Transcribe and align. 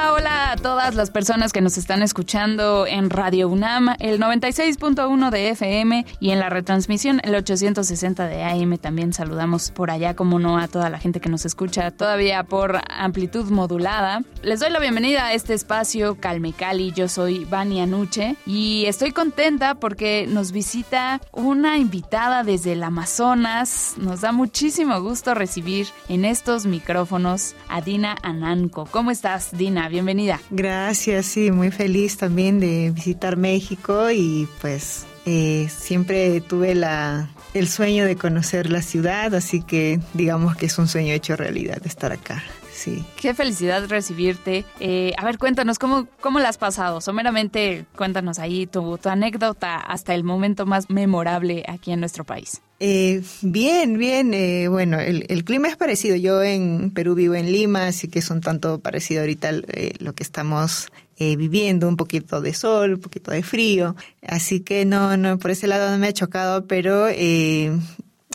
Hola, 0.00 0.52
a 0.52 0.56
todas 0.56 0.94
las 0.94 1.10
personas 1.10 1.52
que 1.52 1.60
nos 1.60 1.76
están 1.76 2.02
escuchando 2.02 2.86
en 2.86 3.10
Radio 3.10 3.48
UNAM, 3.48 3.96
el 3.98 4.20
96.1 4.20 5.30
de 5.30 5.50
FM 5.50 6.06
y 6.20 6.30
en 6.30 6.38
la 6.38 6.48
retransmisión 6.48 7.20
el 7.24 7.34
860 7.34 8.28
de 8.28 8.44
AM. 8.44 8.78
También 8.78 9.12
saludamos 9.12 9.72
por 9.72 9.90
allá, 9.90 10.14
como 10.14 10.38
no, 10.38 10.56
a 10.56 10.68
toda 10.68 10.88
la 10.88 11.00
gente 11.00 11.20
que 11.20 11.28
nos 11.28 11.44
escucha 11.44 11.90
todavía 11.90 12.44
por 12.44 12.80
amplitud 12.88 13.50
modulada. 13.50 14.22
Les 14.42 14.60
doy 14.60 14.70
la 14.70 14.78
bienvenida 14.78 15.26
a 15.26 15.32
este 15.32 15.52
espacio 15.54 16.16
Calme 16.20 16.52
Cali. 16.52 16.92
Yo 16.92 17.08
soy 17.08 17.44
Vania 17.44 17.84
Nuche 17.84 18.36
y 18.46 18.84
estoy 18.86 19.10
contenta 19.10 19.74
porque 19.74 20.26
nos 20.28 20.52
visita 20.52 21.20
una 21.32 21.76
invitada 21.76 22.44
desde 22.44 22.74
el 22.74 22.84
Amazonas. 22.84 23.94
Nos 23.98 24.20
da 24.20 24.30
muchísimo 24.30 25.00
gusto 25.00 25.34
recibir 25.34 25.88
en 26.08 26.24
estos 26.24 26.66
micrófonos 26.66 27.56
a 27.68 27.80
Dina 27.80 28.16
Ananco. 28.22 28.86
¿Cómo 28.92 29.10
estás, 29.10 29.50
Dina? 29.56 29.87
Bienvenida. 29.88 30.40
Gracias, 30.50 31.26
sí, 31.26 31.50
muy 31.50 31.70
feliz 31.70 32.16
también 32.16 32.60
de 32.60 32.90
visitar 32.90 33.36
México 33.36 34.10
y 34.10 34.48
pues 34.60 35.06
eh, 35.26 35.68
siempre 35.70 36.40
tuve 36.40 36.74
la, 36.74 37.30
el 37.54 37.68
sueño 37.68 38.04
de 38.04 38.16
conocer 38.16 38.70
la 38.70 38.82
ciudad, 38.82 39.34
así 39.34 39.62
que 39.62 40.00
digamos 40.14 40.56
que 40.56 40.66
es 40.66 40.78
un 40.78 40.88
sueño 40.88 41.12
hecho 41.12 41.36
realidad 41.36 41.78
estar 41.84 42.12
acá. 42.12 42.42
Sí. 42.72 43.04
Qué 43.20 43.34
felicidad 43.34 43.88
recibirte. 43.88 44.64
Eh, 44.78 45.12
a 45.18 45.24
ver, 45.24 45.36
cuéntanos, 45.36 45.80
¿cómo, 45.80 46.06
¿cómo 46.20 46.38
la 46.38 46.48
has 46.48 46.58
pasado? 46.58 47.00
Someramente, 47.00 47.86
cuéntanos 47.96 48.38
ahí 48.38 48.68
tu, 48.68 48.98
tu 48.98 49.08
anécdota 49.08 49.76
hasta 49.76 50.14
el 50.14 50.22
momento 50.22 50.64
más 50.64 50.88
memorable 50.88 51.64
aquí 51.66 51.90
en 51.90 51.98
nuestro 51.98 52.24
país. 52.24 52.62
Eh, 52.80 53.22
bien, 53.42 53.98
bien. 53.98 54.34
Eh, 54.34 54.68
bueno, 54.68 55.00
el, 55.00 55.26
el, 55.28 55.44
clima 55.44 55.68
es 55.68 55.76
parecido. 55.76 56.16
Yo 56.16 56.42
en 56.42 56.90
Perú 56.92 57.14
vivo 57.14 57.34
en 57.34 57.50
Lima, 57.50 57.86
así 57.86 58.08
que 58.08 58.20
es 58.20 58.30
un 58.30 58.40
tanto 58.40 58.78
parecido 58.80 59.22
ahorita 59.22 59.50
eh, 59.68 59.94
lo 59.98 60.14
que 60.14 60.22
estamos 60.22 60.88
eh, 61.20 61.34
viviendo, 61.34 61.88
un 61.88 61.96
poquito 61.96 62.40
de 62.40 62.54
sol, 62.54 62.94
un 62.94 63.00
poquito 63.00 63.32
de 63.32 63.42
frío. 63.42 63.96
Así 64.22 64.60
que 64.60 64.84
no, 64.84 65.16
no, 65.16 65.38
por 65.38 65.50
ese 65.50 65.66
lado 65.66 65.90
no 65.90 65.98
me 65.98 66.06
ha 66.06 66.12
chocado, 66.12 66.66
pero 66.66 67.08
eh, 67.08 67.76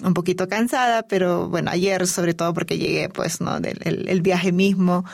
un 0.03 0.13
poquito 0.13 0.49
cansada, 0.49 1.03
pero 1.03 1.47
bueno, 1.47 1.71
ayer 1.71 2.05
sobre 2.07 2.33
todo 2.33 2.53
porque 2.53 2.77
llegué 2.77 3.07
pues, 3.07 3.39
¿no? 3.39 3.61
Del 3.61 3.79
el, 3.85 4.09
el 4.09 4.21
viaje 4.21 4.51
mismo. 4.51 5.05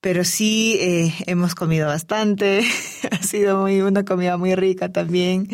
Pero 0.00 0.22
sí 0.22 0.76
eh, 0.80 1.12
hemos 1.26 1.54
comido 1.54 1.86
bastante, 1.88 2.62
ha 3.10 3.22
sido 3.22 3.62
muy, 3.62 3.80
una 3.80 4.04
comida 4.04 4.36
muy 4.36 4.54
rica 4.54 4.92
también. 4.92 5.48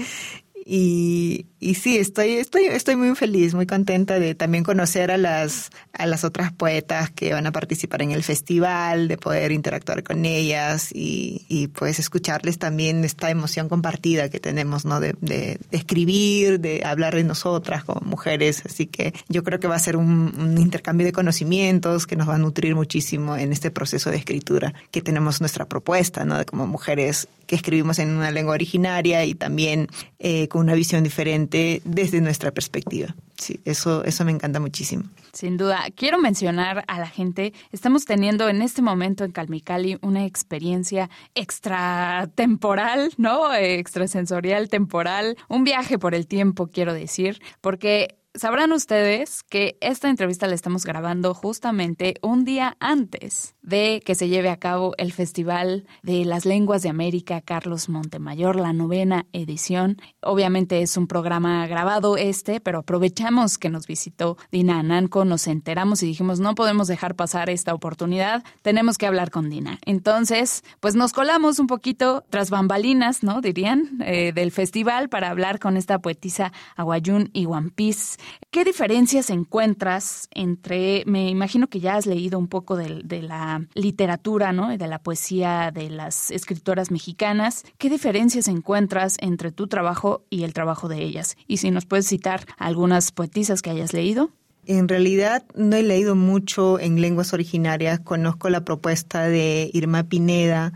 Y, 0.67 1.47
y 1.61 1.75
sí, 1.75 1.99
estoy, 1.99 2.33
estoy, 2.33 2.65
estoy 2.65 2.97
muy 2.97 3.15
feliz, 3.15 3.53
muy 3.53 3.67
contenta 3.67 4.19
de 4.19 4.35
también 4.35 4.65
conocer 4.65 5.11
a 5.11 5.19
las, 5.19 5.71
a 5.93 6.07
las 6.07 6.25
otras 6.25 6.53
poetas 6.53 7.11
que 7.11 7.35
van 7.35 7.47
a 7.47 7.53
participar 7.53 8.01
en 8.01 8.13
el 8.13 8.23
festival, 8.23 9.09
de 9.09 9.19
poder 9.19 9.53
interactuar 9.53 10.03
con 10.03 10.25
ellas 10.25 10.89
y, 10.91 11.45
y 11.49 11.69
pues 11.69 11.99
escucharles 11.99 12.59
también 12.59 13.05
esta 13.05 13.31
emoción 13.31 13.69
compartida 13.69 14.31
que 14.31 14.41
tenemos, 14.41 14.87
¿no? 14.87 15.01
De, 15.01 15.15
de, 15.21 15.59
de, 15.71 15.77
escribir, 15.77 16.61
de 16.61 16.83
hablar 16.83 17.15
de 17.15 17.25
nosotras 17.25 17.85
como 17.85 18.01
mujeres. 18.09 18.63
Así 18.65 18.87
que 18.87 19.13
yo 19.29 19.45
creo 19.45 19.61
que 19.61 19.69
va 19.69 19.77
a 19.77 19.81
ser 19.81 19.99
un, 19.99 20.35
un 20.39 20.57
intercambio 20.57 21.05
de 21.05 21.13
conocimientos 21.13 22.07
que 22.07 22.17
nos 22.17 22.27
va 22.27 22.37
a 22.37 22.39
nutrir 22.39 22.75
muchísimo 22.75 23.37
en 23.37 23.53
este 23.53 23.71
proceso 23.71 24.11
de 24.11 24.17
escritura 24.17 24.73
que 24.91 25.03
tenemos 25.03 25.41
nuestra 25.41 25.67
propuesta, 25.67 26.25
¿no? 26.25 26.39
De 26.39 26.47
como 26.47 26.67
mujeres 26.67 27.29
que 27.47 27.57
escribimos 27.57 27.99
en 27.99 28.11
una 28.11 28.31
lengua 28.31 28.55
originaria 28.55 29.25
y 29.25 29.35
también 29.35 29.89
eh, 30.21 30.47
con 30.49 30.63
una 30.63 30.75
visión 30.75 31.03
diferente 31.03 31.50
desde 31.51 32.21
nuestra 32.21 32.51
perspectiva. 32.51 33.15
Sí, 33.37 33.61
eso, 33.65 34.05
eso 34.05 34.25
me 34.25 34.33
encanta 34.33 34.61
muchísimo. 34.61 35.05
Sin 35.33 35.57
duda. 35.57 35.85
Quiero 35.95 36.19
mencionar 36.19 36.85
a 36.87 36.99
la 36.99 37.09
gente, 37.09 37.53
estamos 37.73 38.05
teniendo 38.05 38.49
en 38.49 38.63
este 38.63 38.83
momento 38.83 39.25
en 39.25 39.33
Calmicali 39.33 39.99
una 40.03 40.27
experiencia 40.27 41.09
extratemporal, 41.35 43.13
¿no? 43.17 43.55
Extrasensorial, 43.55 44.69
temporal, 44.69 45.37
un 45.49 45.65
viaje 45.65 45.99
por 45.99 46.15
el 46.15 46.27
tiempo, 46.27 46.67
quiero 46.67 46.93
decir, 46.93 47.41
porque 47.61 48.20
sabrán 48.35 48.73
ustedes 48.73 49.43
que 49.43 49.77
esta 49.81 50.09
entrevista 50.09 50.47
la 50.47 50.55
estamos 50.55 50.85
grabando 50.85 51.35
justamente 51.35 52.15
un 52.23 52.45
día 52.45 52.77
antes 52.79 53.55
de 53.63 54.03
que 54.05 54.15
se 54.15 54.29
lleve 54.29 54.51
a 54.51 54.57
cabo 54.57 54.95
el 54.99 55.13
Festival 55.13 55.87
de 56.03 56.25
las 56.25 56.47
Lenguas 56.47 56.83
de 56.83 56.89
América 56.89 57.41
Carlos 57.41 57.89
Montemayor, 57.89 58.57
la 58.57 58.73
novena 58.73 59.27
edición. 59.33 60.01
Obviamente 60.23 60.81
es 60.83 60.97
un 60.97 61.07
programa 61.07 61.67
grabado 61.67 62.17
este, 62.17 62.61
pero 62.61 62.81
aprovechamos 62.81 63.59
que 63.59 63.69
nos 63.69 63.87
visitó 63.87 64.37
Dina 64.53 64.79
Ananco, 64.79 65.25
nos 65.25 65.47
enteramos 65.47 66.03
y 66.03 66.07
dijimos 66.07 66.41
no 66.41 66.55
podemos 66.55 66.87
dejar 66.89 67.17
pasar 67.17 67.51
esta 67.51 67.75
oportunidad, 67.75 68.45
tenemos 68.63 68.97
que 68.97 69.07
hablar 69.07 69.31
con 69.31 69.51
Dina. 69.51 69.79
Entonces, 69.85 70.63
pues 70.79 70.95
nos 70.95 71.13
colamos 71.13 71.59
un 71.59 71.67
poquito 71.67 72.25
tras 72.31 72.51
bambalinas, 72.51 73.23
¿no? 73.23 73.41
Dirían, 73.41 73.99
eh, 74.05 74.33
del 74.33 74.53
festival 74.53 75.09
para 75.09 75.31
hablar 75.31 75.59
con 75.59 75.77
esta 75.77 75.99
poetisa 75.99 76.53
Aguayún 76.77 77.31
y 77.33 77.47
One 77.47 77.71
Piece. 77.75 78.20
¿Qué 78.51 78.65
diferencias 78.65 79.31
encuentras 79.31 80.29
entre, 80.33 81.05
me 81.07 81.29
imagino 81.29 81.69
que 81.69 81.81
ya 81.81 81.97
has 81.97 82.07
leído 82.07 82.39
un 82.39 82.49
poco 82.49 82.77
de, 82.77 83.03
de 83.05 83.23
la 83.23 83.67
literatura, 83.75 84.53
¿no? 84.53 84.77
De 84.77 84.87
la 84.87 84.99
poesía 84.99 85.71
de 85.73 85.91
las 85.91 86.31
escritoras 86.31 86.91
mexicanas. 86.91 87.65
¿Qué 87.79 87.91
diferencias 87.91 88.49
encuentras 88.49 89.17
entre 89.21 89.53
tu 89.53 89.67
trabajo 89.67 90.25
y 90.31 90.45
el 90.45 90.53
trabajo 90.53 90.89
de 90.89 91.03
ellas? 91.03 91.37
Y 91.47 91.59
si 91.59 91.71
nos 91.71 91.87
puedes 91.87 92.07
citar 92.07 92.47
algunas 92.59 93.13
poetisas 93.13 93.63
que 93.63 93.71
hayas 93.71 93.93
leído. 93.93 94.31
En 94.67 94.89
realidad 94.89 95.45
no 95.55 95.77
he 95.77 95.83
leído 95.83 96.15
mucho 96.15 96.79
en 96.79 97.01
lenguas 97.01 97.33
originarias. 97.33 98.01
Conozco 98.01 98.51
la 98.51 98.65
propuesta 98.65 99.29
de 99.29 99.71
Irma 99.73 100.05
Pineda. 100.05 100.73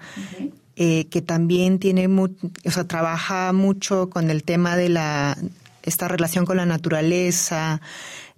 Eh, 0.76 1.06
que 1.06 1.22
también 1.22 1.78
tiene, 1.78 2.08
o 2.08 2.70
sea, 2.70 2.82
trabaja 2.88 3.52
mucho 3.52 4.10
con 4.10 4.28
el 4.28 4.42
tema 4.42 4.76
de 4.76 4.88
la 4.88 5.38
esta 5.84 6.08
relación 6.08 6.44
con 6.44 6.56
la 6.56 6.66
naturaleza, 6.66 7.80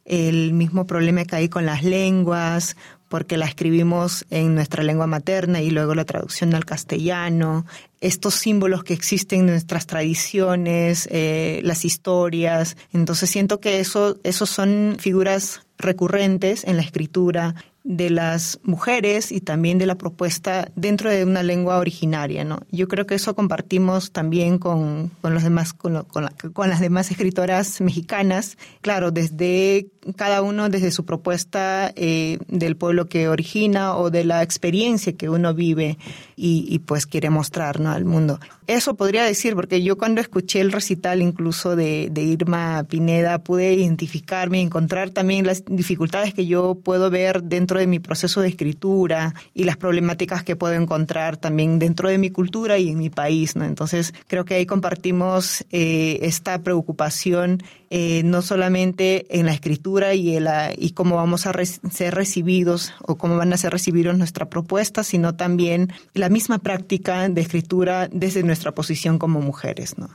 el 0.04 0.52
mismo 0.52 0.86
problema 0.86 1.24
que 1.24 1.36
hay 1.36 1.48
con 1.48 1.66
las 1.66 1.82
lenguas, 1.82 2.76
porque 3.08 3.36
la 3.36 3.46
escribimos 3.46 4.26
en 4.30 4.54
nuestra 4.54 4.82
lengua 4.82 5.06
materna 5.06 5.60
y 5.60 5.70
luego 5.70 5.94
la 5.94 6.04
traducción 6.04 6.54
al 6.54 6.64
castellano, 6.64 7.64
estos 8.00 8.34
símbolos 8.34 8.84
que 8.84 8.94
existen 8.94 9.40
en 9.40 9.46
nuestras 9.46 9.86
tradiciones, 9.86 11.08
eh, 11.10 11.60
las 11.64 11.84
historias. 11.84 12.76
Entonces 12.92 13.30
siento 13.30 13.60
que 13.60 13.80
eso, 13.80 14.18
esos 14.24 14.50
son 14.50 14.96
figuras 14.98 15.62
recurrentes 15.78 16.64
en 16.64 16.76
la 16.76 16.82
escritura 16.82 17.54
de 17.86 18.10
las 18.10 18.58
mujeres 18.64 19.30
y 19.30 19.40
también 19.40 19.78
de 19.78 19.86
la 19.86 19.94
propuesta 19.94 20.72
dentro 20.74 21.08
de 21.08 21.24
una 21.24 21.44
lengua 21.44 21.78
originaria, 21.78 22.42
¿no? 22.42 22.58
Yo 22.72 22.88
creo 22.88 23.06
que 23.06 23.14
eso 23.14 23.36
compartimos 23.36 24.10
también 24.10 24.58
con, 24.58 25.12
con 25.22 25.34
los 25.34 25.44
demás, 25.44 25.72
con, 25.72 25.94
lo, 25.94 26.04
con, 26.04 26.24
la, 26.24 26.32
con, 26.52 26.68
las 26.68 26.80
demás 26.80 27.12
escritoras 27.12 27.80
mexicanas. 27.80 28.58
Claro, 28.80 29.12
desde 29.12 29.86
cada 30.16 30.42
uno 30.42 30.68
desde 30.68 30.90
su 30.90 31.04
propuesta 31.04 31.92
eh, 31.94 32.38
del 32.48 32.76
pueblo 32.76 33.06
que 33.06 33.28
origina 33.28 33.96
o 33.96 34.10
de 34.10 34.24
la 34.24 34.42
experiencia 34.42 35.12
que 35.12 35.28
uno 35.28 35.54
vive 35.54 35.96
y, 36.38 36.78
pues 36.80 37.06
quiere 37.06 37.30
mostrar 37.30 37.80
¿no? 37.80 37.90
al 37.90 38.04
mundo. 38.04 38.38
Eso 38.66 38.94
podría 38.94 39.24
decir, 39.24 39.54
porque 39.54 39.82
yo 39.82 39.96
cuando 39.96 40.20
escuché 40.20 40.60
el 40.60 40.70
recital 40.70 41.22
incluso 41.22 41.76
de, 41.76 42.08
de 42.10 42.22
Irma 42.22 42.84
Pineda 42.88 43.38
pude 43.38 43.72
identificarme 43.72 44.60
encontrar 44.60 45.10
también 45.10 45.46
las 45.46 45.64
dificultades 45.64 46.34
que 46.34 46.46
yo 46.46 46.74
puedo 46.74 47.08
ver 47.08 47.42
dentro 47.42 47.78
de 47.78 47.86
mi 47.86 48.00
proceso 48.00 48.42
de 48.42 48.48
escritura 48.48 49.34
y 49.54 49.64
las 49.64 49.78
problemáticas 49.78 50.42
que 50.42 50.56
puedo 50.56 50.74
encontrar 50.74 51.38
también 51.38 51.78
dentro 51.78 52.08
de 52.08 52.18
mi 52.18 52.30
cultura 52.30 52.76
y 52.78 52.90
en 52.90 52.98
mi 52.98 53.08
país. 53.08 53.56
¿no? 53.56 53.64
Entonces 53.64 54.12
creo 54.26 54.44
que 54.44 54.54
ahí 54.54 54.66
compartimos 54.66 55.64
eh, 55.70 56.18
esta 56.22 56.62
preocupación 56.62 57.62
eh, 57.88 58.22
no 58.24 58.42
solamente 58.42 59.38
en 59.38 59.46
la 59.46 59.52
escritura 59.52 60.14
y, 60.14 60.34
el, 60.34 60.48
y 60.76 60.90
cómo 60.90 61.16
vamos 61.16 61.46
a 61.46 61.52
ser 61.64 62.14
recibidos 62.14 62.92
o 63.00 63.16
cómo 63.16 63.36
van 63.36 63.52
a 63.52 63.56
ser 63.56 63.70
recibidos 63.70 64.18
nuestra 64.18 64.50
propuesta, 64.50 65.04
sino 65.04 65.36
también 65.36 65.92
la 66.12 66.25
misma 66.28 66.58
práctica 66.58 67.28
de 67.28 67.40
escritura 67.40 68.08
desde 68.10 68.42
nuestra 68.42 68.72
posición 68.72 69.18
como 69.18 69.40
mujeres, 69.40 69.98
¿no? 69.98 70.08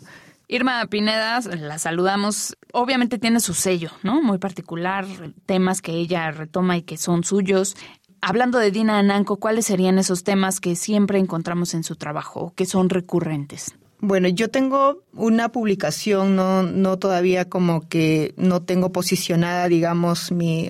Irma 0.47 0.85
Pineda, 0.87 1.39
la 1.39 1.79
saludamos. 1.79 2.57
Obviamente 2.73 3.17
tiene 3.17 3.39
su 3.39 3.53
sello, 3.53 3.91
¿no? 4.03 4.21
Muy 4.21 4.37
particular, 4.37 5.05
temas 5.45 5.81
que 5.81 5.93
ella 5.93 6.29
retoma 6.31 6.77
y 6.77 6.81
que 6.81 6.97
son 6.97 7.23
suyos. 7.23 7.77
hablando 8.19 8.59
de 8.59 8.69
Dina 8.69 8.99
Ananco, 8.99 9.37
¿cuáles 9.37 9.65
serían 9.65 9.97
esos 9.97 10.23
temas 10.23 10.59
que 10.59 10.75
siempre 10.75 11.19
encontramos 11.19 11.73
en 11.73 11.83
su 11.83 11.95
trabajo, 11.95 12.53
que 12.55 12.65
son 12.65 12.89
recurrentes? 12.89 13.75
Bueno, 13.99 14.27
yo 14.27 14.49
tengo 14.49 15.03
una 15.13 15.49
publicación, 15.49 16.35
no, 16.35 16.63
no 16.63 16.97
todavía 16.97 17.47
como 17.47 17.87
que 17.87 18.33
no 18.35 18.61
tengo 18.61 18.91
posicionada, 18.91 19.67
digamos, 19.69 20.31
mi, 20.31 20.69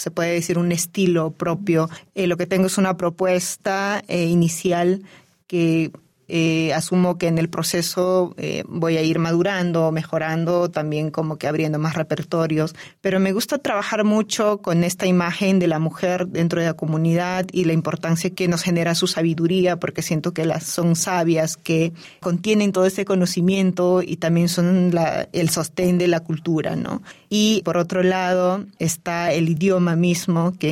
se 0.00 0.10
puede 0.10 0.32
decir 0.32 0.56
un 0.56 0.72
estilo 0.72 1.30
propio. 1.30 1.90
Eh, 2.14 2.26
lo 2.26 2.38
que 2.38 2.46
tengo 2.46 2.66
es 2.66 2.78
una 2.78 2.96
propuesta 2.96 4.02
eh, 4.08 4.24
inicial 4.24 5.02
que 5.46 5.90
eh, 6.32 6.72
asumo 6.74 7.18
que 7.18 7.26
en 7.26 7.38
el 7.38 7.48
proceso 7.48 8.34
eh, 8.36 8.62
voy 8.68 8.96
a 8.96 9.02
ir 9.02 9.18
madurando, 9.18 9.90
mejorando, 9.90 10.70
también 10.70 11.10
como 11.10 11.36
que 11.38 11.48
abriendo 11.48 11.80
más 11.80 11.96
repertorios, 11.96 12.76
pero 13.00 13.18
me 13.18 13.32
gusta 13.32 13.58
trabajar 13.58 14.04
mucho 14.04 14.58
con 14.58 14.84
esta 14.84 15.06
imagen 15.06 15.58
de 15.58 15.66
la 15.66 15.80
mujer 15.80 16.28
dentro 16.28 16.60
de 16.60 16.66
la 16.66 16.74
comunidad 16.74 17.46
y 17.50 17.64
la 17.64 17.72
importancia 17.72 18.30
que 18.30 18.46
nos 18.46 18.62
genera 18.62 18.94
su 18.94 19.08
sabiduría, 19.08 19.78
porque 19.78 20.02
siento 20.02 20.32
que 20.32 20.44
las 20.44 20.64
son 20.64 20.94
sabias, 20.94 21.56
que 21.56 21.92
contienen 22.20 22.70
todo 22.70 22.86
ese 22.86 23.04
conocimiento 23.04 24.00
y 24.00 24.16
también 24.16 24.48
son 24.48 24.92
el 25.32 25.50
sostén 25.50 25.98
de 25.98 26.06
la 26.06 26.20
cultura, 26.20 26.76
¿no? 26.76 27.02
Y 27.28 27.62
por 27.64 27.76
otro 27.76 28.02
lado 28.02 28.64
está 28.78 29.32
el 29.32 29.48
idioma 29.48 29.96
mismo, 29.96 30.52
que, 30.58 30.68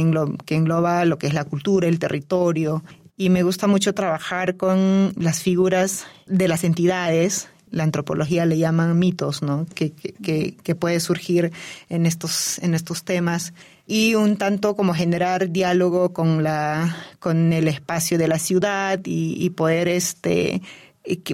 que 0.46 0.54
engloba 0.54 1.04
lo 1.04 1.18
que 1.18 1.26
es 1.26 1.34
la 1.34 1.44
cultura, 1.44 1.88
el 1.88 1.98
territorio, 1.98 2.84
y 3.18 3.30
me 3.30 3.42
gusta 3.42 3.66
mucho 3.66 3.92
trabajar 3.94 4.56
con 4.56 5.12
las 5.16 5.42
figuras 5.42 6.06
de 6.26 6.46
las 6.46 6.62
entidades. 6.62 7.48
La 7.70 7.82
antropología 7.82 8.46
le 8.46 8.56
llaman 8.56 8.96
mitos, 8.98 9.42
¿no? 9.42 9.66
Que, 9.74 9.90
que, 9.92 10.74
puede 10.76 11.00
surgir 11.00 11.52
en 11.90 12.06
estos, 12.06 12.60
en 12.60 12.74
estos 12.74 13.02
temas 13.02 13.52
y 13.86 14.14
un 14.14 14.36
tanto 14.36 14.76
como 14.76 14.94
generar 14.94 15.50
diálogo 15.50 16.12
con 16.12 16.42
la 16.42 16.96
con 17.18 17.52
el 17.52 17.68
espacio 17.68 18.16
de 18.16 18.28
la 18.28 18.38
ciudad 18.38 19.00
y, 19.04 19.34
y 19.44 19.50
poder 19.50 19.88
este 19.88 20.62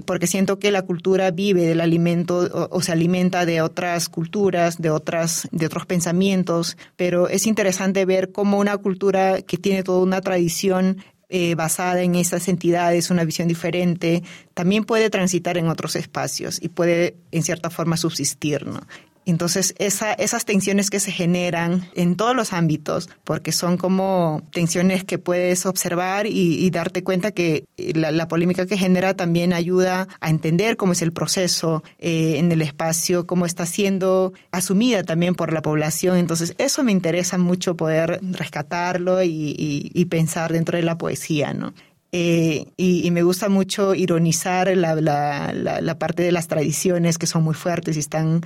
porque 0.05 0.27
siento 0.27 0.57
que 0.57 0.71
la 0.71 0.83
cultura 0.83 1.31
vive 1.31 1.65
del 1.65 1.81
alimento 1.81 2.39
o, 2.39 2.69
o, 2.77 2.81
se 2.81 2.93
alimenta 2.93 3.45
de 3.45 3.61
otras 3.61 4.07
culturas, 4.07 4.81
de 4.81 4.89
otras 4.89 5.49
de 5.51 5.65
otros 5.65 5.85
pensamientos, 5.85 6.77
pero 6.95 7.27
es 7.27 7.45
interesante 7.45 8.05
ver 8.05 8.31
cómo 8.31 8.57
una 8.57 8.77
cultura 8.77 9.41
que 9.41 9.57
tiene 9.57 9.83
toda 9.83 9.99
una 9.99 10.21
tradición 10.21 10.97
eh, 11.29 11.55
basada 11.55 12.01
en 12.01 12.15
esas 12.15 12.47
entidades, 12.47 13.09
una 13.09 13.23
visión 13.23 13.47
diferente, 13.47 14.23
también 14.53 14.83
puede 14.83 15.09
transitar 15.09 15.57
en 15.57 15.67
otros 15.67 15.95
espacios 15.95 16.61
y 16.61 16.69
puede 16.69 17.17
en 17.31 17.43
cierta 17.43 17.69
forma 17.69 17.97
subsistir. 17.97 18.65
¿no? 18.65 18.81
Entonces, 19.25 19.73
esa, 19.79 20.13
esas 20.13 20.45
tensiones 20.45 20.91
que 20.91 20.99
se 20.99 21.11
generan 21.11 21.89
en 21.95 22.15
todos 22.15 22.35
los 22.35 22.53
ámbitos, 22.53 23.09
porque 23.23 23.51
son 23.51 23.77
como 23.77 24.43
tensiones 24.51 25.03
que 25.03 25.17
puedes 25.17 25.65
observar 25.65 26.27
y, 26.27 26.69
darte 26.69 27.03
cuenta 27.03 27.31
que 27.31 27.65
la, 27.77 28.27
polémica 28.27 28.65
que 28.65 28.77
genera 28.77 29.15
también 29.15 29.53
ayuda 29.53 30.07
a 30.19 30.29
entender 30.29 30.77
cómo 30.77 30.93
es 30.93 31.01
el 31.01 31.11
proceso 31.11 31.83
eh, 31.99 32.35
en 32.37 32.51
el 32.51 32.61
espacio, 32.61 33.25
cómo 33.25 33.45
está 33.45 33.65
siendo 33.65 34.33
asumida 34.51 35.03
también 35.03 35.35
por 35.35 35.53
la 35.53 35.61
población. 35.61 36.17
Entonces, 36.17 36.53
eso 36.57 36.83
me 36.83 36.91
interesa 36.91 37.37
mucho 37.37 37.75
poder 37.75 38.19
rescatarlo 38.21 39.23
y, 39.23 40.07
pensar 40.09 40.53
dentro 40.53 40.77
de 40.77 40.83
la 40.83 40.97
poesía, 40.97 41.53
¿no? 41.53 41.73
Eh, 42.11 42.67
y, 42.77 43.09
me 43.11 43.23
gusta 43.23 43.49
mucho 43.49 43.95
ironizar 43.95 44.75
la, 44.77 45.95
parte 45.97 46.23
de 46.23 46.31
las 46.31 46.47
tradiciones 46.47 47.17
que 47.17 47.25
son 47.27 47.43
muy 47.43 47.55
fuertes 47.55 47.97
y 47.97 47.99
están 47.99 48.41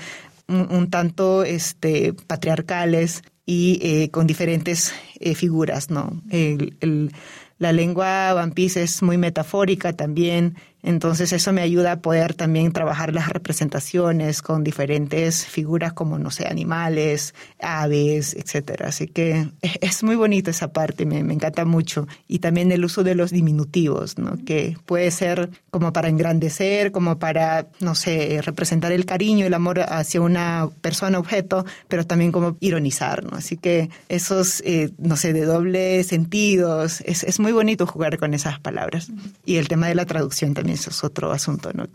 un, 0.50 0.90
tanto 0.90 1.44
este, 1.44 2.13
patriarcales 2.13 3.24
y 3.46 3.80
eh, 3.81 4.12
con 4.12 4.28
diferentes 4.28 4.94
eh, 5.19 5.36
figuras, 5.36 5.89
¿no? 5.89 6.21
el, 6.30 7.12
la 7.60 7.74
lengua 7.74 8.33
vampis 8.33 8.77
es 8.77 9.04
muy 9.04 9.18
metafórica 9.18 9.92
también, 9.92 10.56
entonces 10.81 11.33
eso 11.33 11.51
me 11.51 11.62
ayuda 11.62 11.94
a 11.94 12.00
poder 12.00 12.33
también 12.33 12.71
trabajar 12.71 13.13
las 13.13 13.27
representaciones 13.30 14.42
con 14.42 14.63
diferentes 14.63 15.45
figuras 15.45 15.92
como, 15.92 16.18
no 16.18 16.31
sé, 16.31 16.48
animales, 16.48 17.36
aves, 17.60 18.33
etcétera. 18.33 18.88
Así 18.88 19.07
que 19.07 19.50
es 19.62 20.04
muy 20.04 20.16
bonito 20.16 20.50
esa 20.50 20.71
parte, 20.71 21.06
me, 21.06 21.24
me 21.24 21.33
encanta 21.33 21.66
mucho. 21.66 22.07
Y 22.27 22.39
también 22.39 22.71
el 22.71 22.86
uso 22.86 23.04
de 23.04 23.16
los 23.16 23.31
diminutivos, 23.31 24.18
¿no? 24.18 24.38
Que 24.45 24.77
puede 24.86 25.12
ser 25.12 25.50
como 25.69 25.92
para 25.92 26.07
engrandecer, 26.07 26.92
como 26.94 27.19
para, 27.19 27.68
no 27.81 27.94
sé, 27.94 28.42
representar 28.42 28.94
el 28.94 29.06
cariño, 29.06 29.45
el 29.45 29.54
amor 29.54 29.81
hacia 29.81 30.21
una 30.21 30.69
persona, 30.81 31.19
objeto, 31.19 31.66
pero 31.89 32.06
también 32.06 32.31
como 32.31 32.56
ironizar, 32.62 33.25
¿no? 33.25 33.36
Así 33.36 33.57
que 33.57 33.89
esos, 34.07 34.62
eh, 34.62 34.92
no 35.09 35.15
sé, 35.15 35.33
de 35.33 35.44
doble 35.44 36.03
sentidos, 36.03 37.01
es, 37.01 37.23
es 37.23 37.39
muy 37.39 37.51
bonito 37.51 37.88
jugar 37.88 38.19
con 38.19 38.35
esas 38.35 38.59
palabras. 38.59 39.11
Y 39.44 39.56
el 39.56 39.67
tema 39.67 39.88
de 39.88 39.95
la 39.95 40.06
traducción 40.06 40.53
también 40.53 40.77
es 40.77 41.03
otro 41.03 41.31
asunto, 41.31 41.71
¿no? 41.73 41.88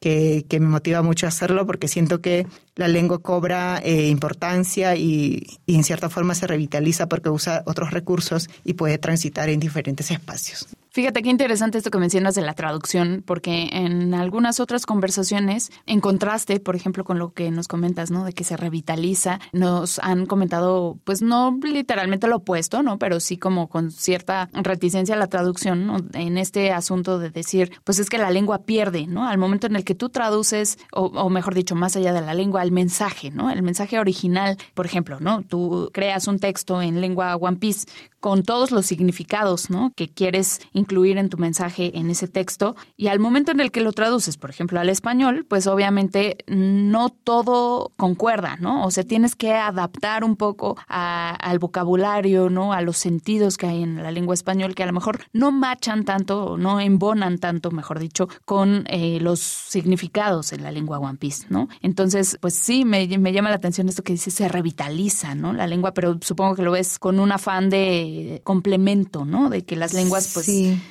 Que, 0.00 0.44
que, 0.48 0.60
me 0.60 0.66
motiva 0.66 1.00
mucho 1.00 1.26
a 1.26 1.28
hacerlo 1.28 1.64
porque 1.64 1.86
siento 1.86 2.20
que 2.20 2.46
la 2.76 2.88
lengua 2.88 3.18
cobra 3.20 3.80
eh, 3.82 4.08
importancia 4.08 4.94
y, 4.96 5.58
en 5.66 5.82
cierta 5.82 6.08
forma 6.08 6.34
se 6.34 6.46
revitaliza 6.46 7.08
porque 7.08 7.30
usa 7.30 7.62
otros 7.66 7.90
recursos 7.90 8.48
y 8.64 8.74
puede 8.74 8.98
transitar 8.98 9.48
en 9.48 9.58
diferentes 9.58 10.10
espacios. 10.10 10.68
Fíjate 10.90 11.22
qué 11.22 11.28
interesante 11.28 11.76
esto 11.76 11.90
que 11.90 11.98
mencionas 11.98 12.34
de 12.34 12.40
la 12.40 12.54
traducción, 12.54 13.22
porque 13.26 13.68
en 13.72 14.14
algunas 14.14 14.60
otras 14.60 14.86
conversaciones, 14.86 15.70
en 15.84 16.00
contraste, 16.00 16.58
por 16.58 16.74
ejemplo, 16.74 17.04
con 17.04 17.18
lo 17.18 17.34
que 17.34 17.50
nos 17.50 17.68
comentas, 17.68 18.10
¿no? 18.10 18.24
De 18.24 18.32
que 18.32 18.44
se 18.44 18.56
revitaliza, 18.56 19.38
nos 19.52 19.98
han 19.98 20.24
comentado, 20.24 20.96
pues 21.04 21.20
no 21.20 21.58
literalmente 21.62 22.28
lo 22.28 22.36
opuesto, 22.36 22.82
¿no? 22.82 22.98
Pero 22.98 23.20
sí 23.20 23.36
como 23.36 23.68
con 23.68 23.90
cierta 23.90 24.48
reticencia 24.54 25.16
a 25.16 25.18
la 25.18 25.26
traducción, 25.26 25.86
¿no? 25.86 25.98
En 26.14 26.38
este 26.38 26.72
asunto 26.72 27.18
de 27.18 27.28
decir, 27.28 27.72
pues 27.84 27.98
es 27.98 28.08
que 28.08 28.16
la 28.16 28.30
lengua 28.30 28.62
pierde, 28.62 29.06
¿no? 29.06 29.28
Al 29.28 29.36
momento 29.36 29.66
en 29.66 29.76
el 29.76 29.84
que 29.84 29.94
tú 29.94 30.08
traduces, 30.08 30.78
o, 30.92 31.08
o 31.08 31.28
mejor 31.28 31.54
dicho, 31.54 31.74
más 31.74 31.94
allá 31.96 32.14
de 32.14 32.22
la 32.22 32.32
lengua, 32.32 32.62
el 32.66 32.72
mensaje, 32.72 33.30
¿no? 33.30 33.50
El 33.50 33.62
mensaje 33.62 33.98
original, 33.98 34.58
por 34.74 34.84
ejemplo, 34.84 35.18
¿no? 35.20 35.42
Tú 35.42 35.90
creas 35.92 36.26
un 36.26 36.38
texto 36.38 36.82
en 36.82 37.00
lengua 37.00 37.36
One 37.36 37.56
Piece 37.56 37.86
con 38.26 38.42
todos 38.42 38.72
los 38.72 38.86
significados, 38.86 39.70
¿no? 39.70 39.92
Que 39.94 40.08
quieres 40.08 40.60
incluir 40.72 41.16
en 41.16 41.28
tu 41.28 41.38
mensaje 41.38 41.96
en 41.96 42.10
ese 42.10 42.26
texto 42.26 42.74
y 42.96 43.06
al 43.06 43.20
momento 43.20 43.52
en 43.52 43.60
el 43.60 43.70
que 43.70 43.80
lo 43.80 43.92
traduces, 43.92 44.36
por 44.36 44.50
ejemplo, 44.50 44.80
al 44.80 44.88
español, 44.88 45.46
pues 45.48 45.68
obviamente 45.68 46.38
no 46.48 47.10
todo 47.10 47.92
concuerda, 47.96 48.56
¿no? 48.56 48.84
O 48.84 48.90
sea, 48.90 49.04
tienes 49.04 49.36
que 49.36 49.52
adaptar 49.52 50.24
un 50.24 50.34
poco 50.34 50.76
al 50.88 51.60
vocabulario, 51.60 52.50
¿no? 52.50 52.72
A 52.72 52.80
los 52.80 52.96
sentidos 52.96 53.56
que 53.58 53.68
hay 53.68 53.84
en 53.84 54.02
la 54.02 54.10
lengua 54.10 54.34
español 54.34 54.74
que 54.74 54.82
a 54.82 54.86
lo 54.86 54.92
mejor 54.92 55.20
no 55.32 55.52
machan 55.52 56.04
tanto, 56.04 56.56
no 56.58 56.80
embonan 56.80 57.38
tanto, 57.38 57.70
mejor 57.70 58.00
dicho, 58.00 58.28
con 58.44 58.86
eh, 58.88 59.20
los 59.20 59.38
significados 59.38 60.52
en 60.52 60.64
la 60.64 60.72
lengua 60.72 60.98
One 60.98 61.18
Piece, 61.18 61.46
¿no? 61.48 61.68
Entonces, 61.80 62.38
pues 62.40 62.54
sí, 62.54 62.84
me, 62.84 63.06
me 63.18 63.32
llama 63.32 63.50
la 63.50 63.56
atención 63.56 63.88
esto 63.88 64.02
que 64.02 64.14
dice, 64.14 64.32
se 64.32 64.48
revitaliza, 64.48 65.36
¿no? 65.36 65.52
La 65.52 65.68
lengua, 65.68 65.94
pero 65.94 66.18
supongo 66.20 66.56
que 66.56 66.62
lo 66.62 66.72
ves 66.72 66.98
con 66.98 67.20
un 67.20 67.30
afán 67.30 67.70
de 67.70 68.15
complemento, 68.44 69.24
¿no? 69.24 69.50
De 69.50 69.62
que 69.62 69.76
las 69.76 69.92
lenguas, 69.92 70.30
pues, 70.34 70.48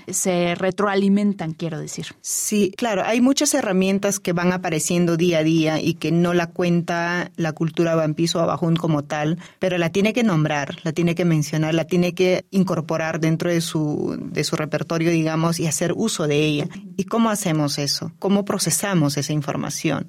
se 0.07 0.55
retroalimentan, 0.55 1.53
quiero 1.53 1.79
decir. 1.79 2.07
Sí, 2.21 2.71
claro, 2.75 3.03
hay 3.05 3.21
muchas 3.21 3.53
herramientas 3.53 4.19
que 4.19 4.33
van 4.33 4.51
apareciendo 4.51 5.17
día 5.17 5.39
a 5.39 5.43
día 5.43 5.81
y 5.81 5.95
que 5.95 6.11
no 6.11 6.33
la 6.33 6.47
cuenta 6.47 7.31
la 7.35 7.53
cultura 7.53 7.95
vampiso 7.95 8.39
abajún 8.39 8.75
como 8.75 9.03
tal, 9.03 9.37
pero 9.59 9.77
la 9.77 9.89
tiene 9.89 10.13
que 10.13 10.23
nombrar, 10.23 10.77
la 10.83 10.91
tiene 10.91 11.15
que 11.15 11.25
mencionar, 11.25 11.73
la 11.73 11.85
tiene 11.85 12.13
que 12.13 12.45
incorporar 12.51 13.19
dentro 13.19 13.49
de 13.49 13.61
su, 13.61 14.17
de 14.31 14.43
su 14.43 14.55
repertorio, 14.55 15.11
digamos, 15.11 15.59
y 15.59 15.67
hacer 15.67 15.93
uso 15.95 16.27
de 16.27 16.45
ella. 16.45 16.67
¿Y 16.97 17.05
cómo 17.05 17.29
hacemos 17.29 17.77
eso? 17.77 18.11
¿Cómo 18.19 18.45
procesamos 18.45 19.17
esa 19.17 19.33
información? 19.33 20.07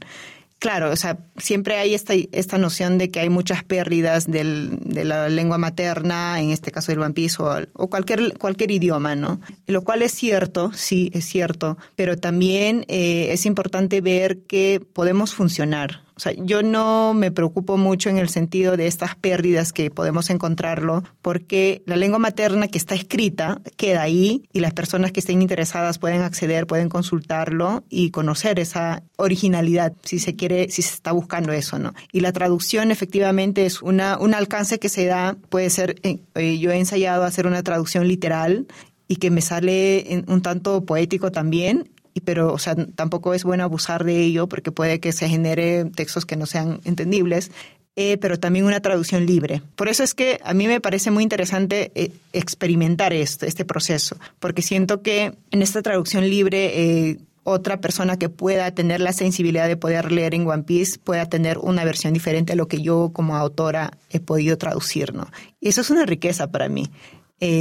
Claro, 0.58 0.90
o 0.90 0.96
sea, 0.96 1.18
siempre 1.36 1.76
hay 1.76 1.92
esta, 1.92 2.14
esta 2.32 2.56
noción 2.56 2.96
de 2.96 3.10
que 3.10 3.20
hay 3.20 3.28
muchas 3.28 3.62
pérdidas 3.62 4.26
del, 4.26 4.78
de 4.80 5.04
la 5.04 5.28
lengua 5.28 5.58
materna, 5.58 6.40
en 6.40 6.50
este 6.50 6.72
caso 6.72 6.92
del 6.92 7.00
vampiso 7.00 7.44
o, 7.44 7.58
o, 7.75 7.90
cualquier, 7.90 8.38
cualquier 8.38 8.70
idioma, 8.70 9.14
¿no? 9.14 9.40
Lo 9.66 9.84
cual 9.84 10.00
es 10.00 10.12
cierto, 10.12 10.72
sí, 10.72 11.10
es 11.12 11.26
cierto, 11.26 11.76
pero 11.94 12.16
también 12.16 12.86
eh, 12.88 13.28
es 13.32 13.44
importante 13.44 14.00
ver 14.00 14.44
que 14.44 14.80
podemos 14.94 15.34
funcionar. 15.34 16.05
O 16.16 16.20
sea, 16.20 16.32
yo 16.32 16.62
no 16.62 17.12
me 17.12 17.30
preocupo 17.30 17.76
mucho 17.76 18.08
en 18.08 18.16
el 18.16 18.30
sentido 18.30 18.78
de 18.78 18.87
estas 18.87 19.14
pérdidas 19.16 19.75
que 19.75 19.90
podemos 19.90 20.30
encontrarlo, 20.30 21.04
porque 21.20 21.82
la 21.85 21.96
lengua 21.96 22.18
materna 22.18 22.68
que 22.68 22.78
está 22.78 22.94
escrita 22.94 23.61
queda 23.76 24.00
ahí 24.00 24.49
y 24.50 24.61
las 24.61 24.73
personas 24.73 25.12
que 25.12 25.20
estén 25.20 25.42
interesadas 25.42 25.99
pueden 25.99 26.23
acceder, 26.23 26.66
pueden 26.66 26.88
consultarlo 26.88 27.85
y 27.90 28.12
conocer 28.12 28.58
esa 28.58 29.02
originalidad, 29.16 29.92
si 30.04 30.18
se 30.18 30.37
quiere, 30.37 30.70
si 30.70 30.80
se 30.80 30.94
está 30.94 31.12
buscando 31.12 31.52
eso, 31.52 31.78
¿no? 31.78 31.92
Y 32.12 32.20
la 32.20 32.32
traducción 32.32 32.90
efectivamente 32.90 33.66
es 33.66 33.82
una, 33.82 34.16
un 34.18 34.32
alcance 34.32 34.78
que 34.78 34.88
se 34.88 35.04
da, 35.04 35.37
puede 35.50 35.68
ser, 35.68 35.96
eh, 36.02 36.58
yo 36.58 36.70
he 36.70 36.78
ensayado 36.78 37.25
hacer 37.25 37.46
una 37.46 37.62
traducción 37.62 38.08
literal 38.08 38.66
y 39.06 39.16
que 39.16 39.30
me 39.30 39.42
sale 39.42 40.25
un 40.26 40.40
tanto 40.40 40.85
poético 40.87 41.30
también 41.30 41.90
pero 42.20 42.52
o 42.52 42.58
sea, 42.58 42.75
tampoco 42.94 43.35
es 43.35 43.44
bueno 43.44 43.64
abusar 43.64 44.04
de 44.04 44.20
ello 44.20 44.49
porque 44.49 44.73
puede 44.73 45.00
que 45.00 45.12
se 45.12 45.28
genere 45.28 45.85
textos 45.87 46.26
que 46.26 46.37
no 46.37 46.46
sean 46.46 46.80
entendibles. 46.85 47.50
eh, 47.99 48.18
pero 48.18 48.38
también 48.38 48.66
una 48.66 48.80
traducción 48.80 49.25
libre. 49.25 49.62
Por 49.75 49.88
eso 49.88 50.04
es 50.04 50.12
que 50.12 50.38
a 50.44 50.52
mí 50.52 50.66
me 50.66 50.82
parece 50.82 51.11
muy 51.11 51.23
interesante 51.23 51.92
eh, 51.94 52.12
experimentar 52.35 53.14
esto, 53.14 53.46
este 53.46 53.64
proceso, 53.64 54.18
porque 54.38 54.61
siento 54.61 55.00
que 55.00 55.32
en 55.50 55.62
esta 55.62 55.80
traducción 55.80 56.28
libre 56.28 57.08
eh, 57.08 57.18
otra 57.42 57.80
persona 57.80 58.18
que 58.18 58.28
pueda 58.28 58.70
tener 58.73 59.00
la 59.00 59.12
sensibilidad 59.12 59.68
de 59.68 59.76
poder 59.76 60.11
leer 60.11 60.35
en 60.35 60.46
One 60.46 60.64
Piece 60.64 60.99
pueda 60.99 61.26
tener 61.26 61.58
una 61.58 61.85
versión 61.85 62.12
diferente 62.12 62.52
a 62.52 62.56
lo 62.56 62.66
que 62.66 62.82
yo 62.82 63.11
como 63.12 63.37
autora 63.37 63.96
he 64.11 64.18
podido 64.18 64.58
traducir, 64.58 65.14
¿no? 65.14 65.28
Y 65.61 65.68
eso 65.68 65.80
es 65.80 65.90
una 65.90 66.04
riqueza 66.04 66.50
para 66.50 66.68
mí. 66.68 66.90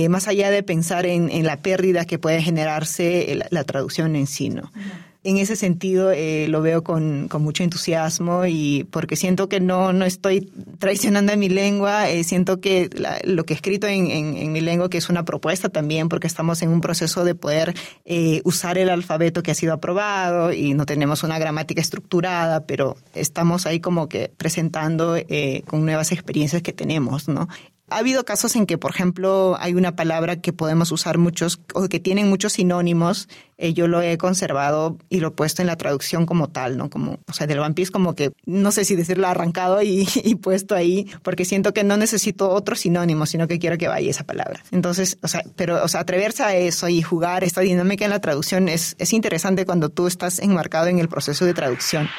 Más 0.09 0.27
allá 0.27 0.51
de 0.51 0.63
pensar 0.63 1.05
en, 1.05 1.43
la 1.45 1.61
pérdida 1.61 2.05
que 2.05 2.17
puede 2.17 2.41
generarse 2.41 3.39
la, 3.49 3.63
traducción 3.63 4.15
en 4.15 4.27
sí, 4.27 4.49
¿no? 4.49 4.71
en 5.25 5.37
ese 5.37 5.55
sentido 5.55 6.11
eh, 6.11 6.47
lo 6.47 6.61
veo 6.61 6.83
con, 6.83 7.27
mucho 7.39 7.63
entusiasmo 7.63 8.45
y 8.45 8.85
porque 8.91 9.15
siento 9.15 9.49
que 9.49 9.59
no, 9.59 9.91
no 9.91 10.05
estoy 10.05 10.51
traicionando 10.77 11.33
a 11.33 11.35
mi 11.35 11.49
lengua, 11.49 12.09
eh, 12.09 12.23
siento 12.23 12.61
que 12.61 12.89
lo 13.23 13.43
que 13.43 13.53
he 13.53 13.55
escrito 13.55 13.87
en, 13.87 14.51
mi 14.51 14.61
lengua, 14.61 14.89
que 14.89 14.99
es 14.99 15.09
una 15.09 15.25
propuesta 15.25 15.69
también, 15.69 16.09
porque 16.09 16.27
estamos 16.27 16.61
en 16.61 16.69
un 16.69 16.79
proceso 16.79 17.25
de 17.25 17.33
poder 17.33 17.73
eh, 18.05 18.41
usar 18.45 18.77
el 18.77 18.89
alfabeto 18.89 19.41
que 19.41 19.51
ha 19.51 19.55
sido 19.55 19.73
aprobado 19.73 20.53
y 20.53 20.75
no 20.75 20.85
tenemos 20.85 21.23
una 21.23 21.39
gramática 21.39 21.81
estructurada, 21.81 22.67
pero 22.67 22.95
estamos 23.15 23.65
ahí 23.65 23.79
como 23.79 24.07
que 24.07 24.31
presentando 24.37 25.17
con 25.65 25.85
nuevas 25.85 26.11
experiencias 26.11 26.61
que 26.61 26.71
tenemos, 26.71 27.27
¿no? 27.27 27.47
Ha 27.87 27.99
habido 27.99 28.25
casos 28.25 28.55
en 28.55 28.65
que, 28.65 28.79
por 28.79 28.91
ejemplo, 28.91 29.57
hay 29.59 29.75
una 29.75 29.95
palabra 29.95 30.37
que 30.37 30.53
podemos 30.53 30.91
usar 30.91 31.19
muchos 31.19 31.59
o 31.75 31.87
que 31.87 31.99
tienen 31.99 32.27
muchos 32.29 32.53
sinónimos. 32.53 33.29
Eh, 33.57 33.73
yo 33.73 33.87
lo 33.87 34.01
he 34.01 34.17
conservado 34.17 34.97
y 35.07 35.19
lo 35.19 35.27
he 35.27 35.31
puesto 35.31 35.61
en 35.61 35.67
la 35.67 35.75
traducción 35.75 36.25
como 36.25 36.49
tal, 36.49 36.77
¿no? 36.77 36.89
Como, 36.89 37.19
o 37.27 37.33
sea, 37.33 37.45
del 37.45 37.59
One 37.59 37.75
Piece 37.75 37.91
como 37.91 38.15
que, 38.15 38.31
no 38.47 38.71
sé 38.71 38.85
si 38.85 38.95
decirlo 38.95 39.27
arrancado 39.27 39.81
y, 39.83 40.05
puesto 40.41 40.73
ahí, 40.73 41.11
porque 41.21 41.45
siento 41.45 41.73
que 41.73 41.83
no 41.83 41.95
necesito 41.95 42.49
otro 42.49 42.75
sinónimo, 42.75 43.27
sino 43.27 43.47
que 43.47 43.59
quiero 43.59 43.77
que 43.77 43.87
vaya 43.87 44.09
esa 44.09 44.23
palabra. 44.23 44.63
Entonces, 44.71 45.19
o 45.21 45.27
sea, 45.27 45.43
pero, 45.55 45.83
o 45.83 45.87
sea, 45.87 46.01
atreverse 46.01 46.41
a 46.41 46.55
eso 46.55 46.89
y 46.89 47.03
jugar 47.03 47.43
esta 47.43 47.61
dinámica 47.61 48.03
en 48.03 48.11
la 48.11 48.19
traducción 48.19 48.67
es, 48.67 48.95
es 48.97 49.13
interesante 49.13 49.65
cuando 49.65 49.89
tú 49.89 50.07
estás 50.07 50.39
enmarcado 50.39 50.87
en 50.87 50.97
el 50.97 51.07
proceso 51.07 51.45
de 51.45 51.53
traducción. 51.53 52.09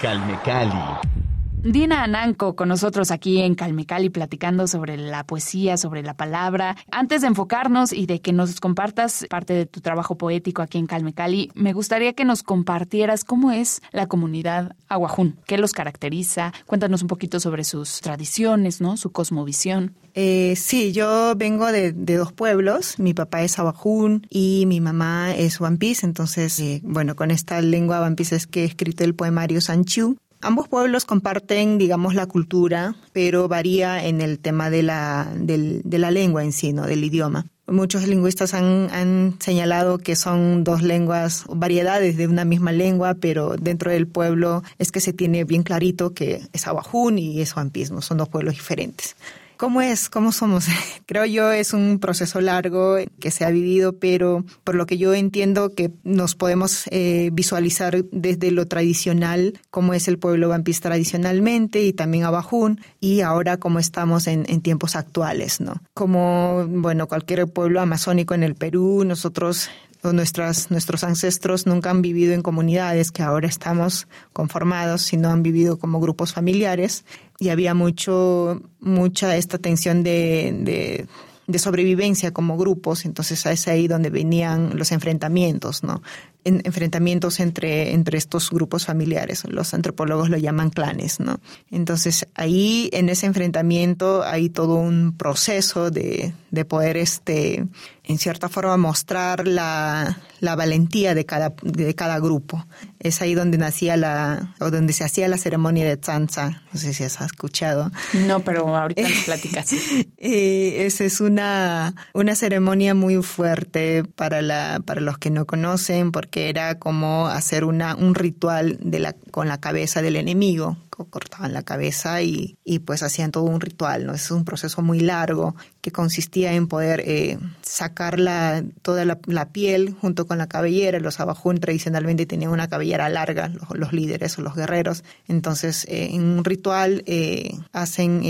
Calme 0.00 0.38
Cali. 0.44 1.35
Dina 1.66 2.04
Ananco 2.04 2.54
con 2.54 2.68
nosotros 2.68 3.10
aquí 3.10 3.40
en 3.40 3.56
Calmecali 3.56 4.08
platicando 4.08 4.68
sobre 4.68 4.96
la 4.96 5.24
poesía, 5.24 5.76
sobre 5.76 6.04
la 6.04 6.14
palabra. 6.14 6.76
Antes 6.92 7.22
de 7.22 7.26
enfocarnos 7.26 7.92
y 7.92 8.06
de 8.06 8.20
que 8.20 8.32
nos 8.32 8.60
compartas 8.60 9.26
parte 9.28 9.52
de 9.52 9.66
tu 9.66 9.80
trabajo 9.80 10.16
poético 10.16 10.62
aquí 10.62 10.78
en 10.78 10.86
Calmecali, 10.86 11.50
me 11.56 11.72
gustaría 11.72 12.12
que 12.12 12.24
nos 12.24 12.44
compartieras 12.44 13.24
cómo 13.24 13.50
es 13.50 13.82
la 13.90 14.06
comunidad 14.06 14.76
aguajún, 14.88 15.40
qué 15.44 15.58
los 15.58 15.72
caracteriza. 15.72 16.52
Cuéntanos 16.66 17.02
un 17.02 17.08
poquito 17.08 17.40
sobre 17.40 17.64
sus 17.64 18.00
tradiciones, 18.00 18.80
¿no? 18.80 18.96
Su 18.96 19.10
cosmovisión. 19.10 19.96
Eh, 20.14 20.54
sí, 20.54 20.92
yo 20.92 21.34
vengo 21.36 21.66
de, 21.72 21.92
dos 21.92 22.32
pueblos. 22.32 23.00
Mi 23.00 23.12
papá 23.12 23.42
es 23.42 23.58
aguajún 23.58 24.24
y 24.30 24.66
mi 24.66 24.80
mamá 24.80 25.34
es 25.34 25.58
Piece. 25.80 26.06
Entonces, 26.06 26.60
eh, 26.60 26.80
bueno, 26.84 27.16
con 27.16 27.32
esta 27.32 27.60
lengua 27.60 28.08
Piece 28.14 28.36
es 28.36 28.46
que 28.46 28.62
he 28.62 28.64
escrito 28.66 29.02
el 29.02 29.16
poemario 29.16 29.60
Sanchu 29.60 30.16
Ambos 30.46 30.68
pueblos 30.68 31.04
comparten, 31.04 31.76
digamos, 31.76 32.14
la 32.14 32.26
cultura, 32.26 32.94
pero 33.12 33.48
varía 33.48 34.04
en 34.04 34.20
el 34.20 34.38
tema 34.38 34.70
de 34.70 34.84
la, 34.84 35.28
de 35.34 35.98
la 35.98 36.12
lengua 36.12 36.44
en 36.44 36.52
sí, 36.52 36.72
¿no? 36.72 36.86
del 36.86 37.02
idioma. 37.02 37.46
Muchos 37.66 38.06
lingüistas 38.06 38.54
han, 38.54 38.88
han, 38.92 39.34
señalado 39.40 39.98
que 39.98 40.14
son 40.14 40.62
dos 40.62 40.82
lenguas, 40.82 41.46
variedades 41.48 42.16
de 42.16 42.28
una 42.28 42.44
misma 42.44 42.70
lengua, 42.70 43.14
pero 43.14 43.56
dentro 43.56 43.90
del 43.90 44.06
pueblo 44.06 44.62
es 44.78 44.92
que 44.92 45.00
se 45.00 45.12
tiene 45.12 45.42
bien 45.42 45.64
clarito 45.64 46.14
que 46.14 46.42
es 46.52 46.66
Aguajún 46.68 47.18
y 47.18 47.40
es 47.40 47.56
Huampismo, 47.56 48.00
son 48.00 48.18
dos 48.18 48.28
pueblos 48.28 48.54
diferentes. 48.54 49.16
¿Cómo 49.56 49.80
es? 49.80 50.10
¿Cómo 50.10 50.32
somos? 50.32 50.66
Creo 51.06 51.24
yo 51.24 51.50
es 51.50 51.72
un 51.72 51.98
proceso 51.98 52.40
largo 52.40 52.96
que 53.20 53.30
se 53.30 53.44
ha 53.44 53.50
vivido, 53.50 53.98
pero 53.98 54.44
por 54.64 54.74
lo 54.74 54.86
que 54.86 54.98
yo 54.98 55.14
entiendo 55.14 55.70
que 55.70 55.90
nos 56.04 56.34
podemos 56.34 56.84
eh, 56.90 57.30
visualizar 57.32 58.04
desde 58.12 58.50
lo 58.50 58.66
tradicional, 58.66 59.58
cómo 59.70 59.94
es 59.94 60.08
el 60.08 60.18
pueblo 60.18 60.48
vampis 60.48 60.80
tradicionalmente 60.80 61.82
y 61.82 61.92
también 61.92 62.24
Abajún, 62.24 62.80
y 63.00 63.20
ahora 63.20 63.56
cómo 63.56 63.78
estamos 63.78 64.26
en, 64.26 64.44
en 64.48 64.60
tiempos 64.60 64.94
actuales, 64.96 65.60
¿no? 65.60 65.80
Como, 65.94 66.66
bueno, 66.68 67.06
cualquier 67.06 67.46
pueblo 67.46 67.80
amazónico 67.80 68.34
en 68.34 68.42
el 68.42 68.54
Perú, 68.54 69.04
nosotros 69.06 69.70
nuestras, 70.02 70.70
nuestros 70.70 71.04
ancestros 71.04 71.66
nunca 71.66 71.90
han 71.90 72.02
vivido 72.02 72.32
en 72.34 72.42
comunidades 72.42 73.10
que 73.10 73.22
ahora 73.22 73.48
estamos 73.48 74.06
conformados, 74.32 75.02
sino 75.02 75.30
han 75.30 75.42
vivido 75.42 75.78
como 75.78 76.00
grupos 76.00 76.32
familiares 76.32 77.04
y 77.38 77.48
había 77.48 77.74
mucho, 77.74 78.62
mucha 78.80 79.36
esta 79.36 79.58
tensión 79.58 80.02
de, 80.02 81.06
de, 81.46 81.58
sobrevivencia 81.58 82.32
como 82.32 82.56
grupos, 82.56 83.04
entonces 83.04 83.46
es 83.46 83.68
ahí 83.68 83.88
donde 83.88 84.10
venían 84.10 84.76
los 84.76 84.92
enfrentamientos, 84.92 85.82
¿no? 85.82 86.02
enfrentamientos 86.46 87.40
entre, 87.40 87.92
entre 87.92 88.18
estos 88.18 88.50
grupos 88.50 88.86
familiares. 88.86 89.42
Los 89.48 89.74
antropólogos 89.74 90.30
lo 90.30 90.36
llaman 90.36 90.70
clanes, 90.70 91.18
¿no? 91.18 91.40
Entonces, 91.70 92.28
ahí 92.34 92.88
en 92.92 93.08
ese 93.08 93.26
enfrentamiento 93.26 94.22
hay 94.22 94.48
todo 94.48 94.76
un 94.76 95.16
proceso 95.16 95.90
de, 95.90 96.32
de 96.52 96.64
poder, 96.64 96.96
este, 96.98 97.66
en 98.06 98.18
cierta 98.18 98.48
forma, 98.48 98.76
mostrar 98.76 99.48
la, 99.48 100.18
la 100.40 100.54
valentía 100.56 101.14
de 101.14 101.24
cada, 101.24 101.54
de 101.62 101.94
cada 101.94 102.18
grupo. 102.18 102.66
Es 102.98 103.22
ahí 103.22 103.34
donde 103.34 103.58
nacía 103.58 103.96
la, 103.96 104.54
o 104.60 104.70
donde 104.70 104.92
se 104.92 105.04
hacía 105.04 105.28
la 105.28 105.38
ceremonia 105.38 105.86
de 105.86 105.96
Tzanza. 105.96 106.62
No 106.72 106.80
sé 106.80 106.94
si 106.94 107.04
has 107.04 107.20
escuchado. 107.20 107.90
No, 108.26 108.40
pero 108.40 108.76
ahorita 108.76 109.02
nos 109.02 109.24
platicas. 109.24 109.72
eh, 110.18 110.86
esa 110.86 111.04
es 111.04 111.20
una, 111.20 111.94
una 112.14 112.34
ceremonia 112.34 112.94
muy 112.94 113.22
fuerte 113.22 114.04
para, 114.04 114.42
la, 114.42 114.80
para 114.84 115.00
los 115.00 115.18
que 115.18 115.30
no 115.30 115.46
conocen, 115.46 116.12
porque 116.12 116.36
que 116.36 116.50
era 116.50 116.78
como 116.78 117.28
hacer 117.28 117.64
una, 117.64 117.94
un 117.94 118.14
ritual 118.14 118.76
de 118.82 118.98
la, 118.98 119.14
con 119.30 119.48
la 119.48 119.58
cabeza 119.58 120.02
del 120.02 120.16
enemigo, 120.16 120.76
cortaban 121.04 121.52
la 121.52 121.62
cabeza 121.62 122.22
y, 122.22 122.56
y, 122.64 122.80
pues 122.80 123.02
hacían 123.02 123.30
todo 123.30 123.44
un 123.44 123.60
ritual, 123.60 124.06
¿no? 124.06 124.14
Es 124.14 124.30
un 124.30 124.44
proceso 124.44 124.82
muy 124.82 125.00
largo 125.00 125.54
que 125.80 125.92
consistía 125.92 126.52
en 126.54 126.66
poder 126.66 127.02
eh, 127.04 127.38
sacar 127.62 128.18
la, 128.18 128.64
toda 128.82 129.04
la, 129.04 129.48
piel 129.50 129.94
junto 130.00 130.26
con 130.26 130.38
la 130.38 130.48
cabellera. 130.48 130.98
Los 130.98 131.20
abajún 131.20 131.58
tradicionalmente 131.58 132.26
tenían 132.26 132.50
una 132.50 132.68
cabellera 132.68 133.08
larga, 133.08 133.52
los, 133.74 133.92
líderes 133.92 134.38
o 134.38 134.42
los 134.42 134.54
guerreros. 134.56 135.04
Entonces, 135.28 135.84
eh, 135.88 136.08
en 136.12 136.22
un 136.22 136.44
ritual 136.44 137.04
eh, 137.06 137.56
hacen, 137.72 138.22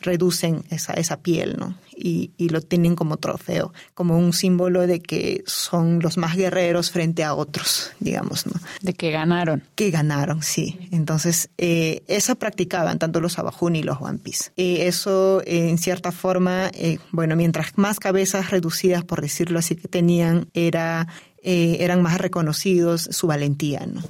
reducen 0.00 0.64
esa, 0.70 0.92
esa 0.94 1.20
piel, 1.20 1.56
¿no? 1.58 1.76
Y, 2.00 2.32
y, 2.36 2.48
lo 2.48 2.60
tienen 2.60 2.96
como 2.96 3.16
trofeo, 3.16 3.72
como 3.94 4.18
un 4.18 4.32
símbolo 4.32 4.86
de 4.86 5.00
que 5.00 5.42
son 5.46 6.00
los 6.00 6.16
más 6.16 6.36
guerreros 6.36 6.90
frente 6.90 7.24
a 7.24 7.34
otros, 7.34 7.92
digamos, 8.00 8.46
¿no? 8.46 8.52
De 8.80 8.94
que 8.94 9.10
ganaron. 9.10 9.62
Que 9.74 9.90
ganaron, 9.90 10.42
sí. 10.42 10.88
Entonces, 10.90 11.50
eh, 11.58 12.02
eso 12.06 12.36
practicaban 12.36 12.98
tanto 12.98 13.20
los 13.20 13.38
Abajún 13.38 13.76
y 13.76 13.82
los 13.82 14.00
Wampis. 14.00 14.52
Eh, 14.56 14.86
eso, 14.86 15.42
en 15.46 15.78
cierta 15.78 16.12
forma, 16.12 16.70
eh, 16.74 16.98
bueno, 17.12 17.36
mientras 17.36 17.76
más 17.76 18.00
cabezas 18.00 18.50
reducidas, 18.50 19.04
por 19.04 19.20
decirlo 19.20 19.58
así, 19.58 19.76
que 19.76 19.88
tenían, 19.88 20.48
era 20.54 21.08
eh, 21.42 21.78
eran 21.80 22.02
más 22.02 22.18
reconocidos 22.18 23.08
su 23.10 23.26
valentía, 23.26 23.86
¿no? 23.86 24.02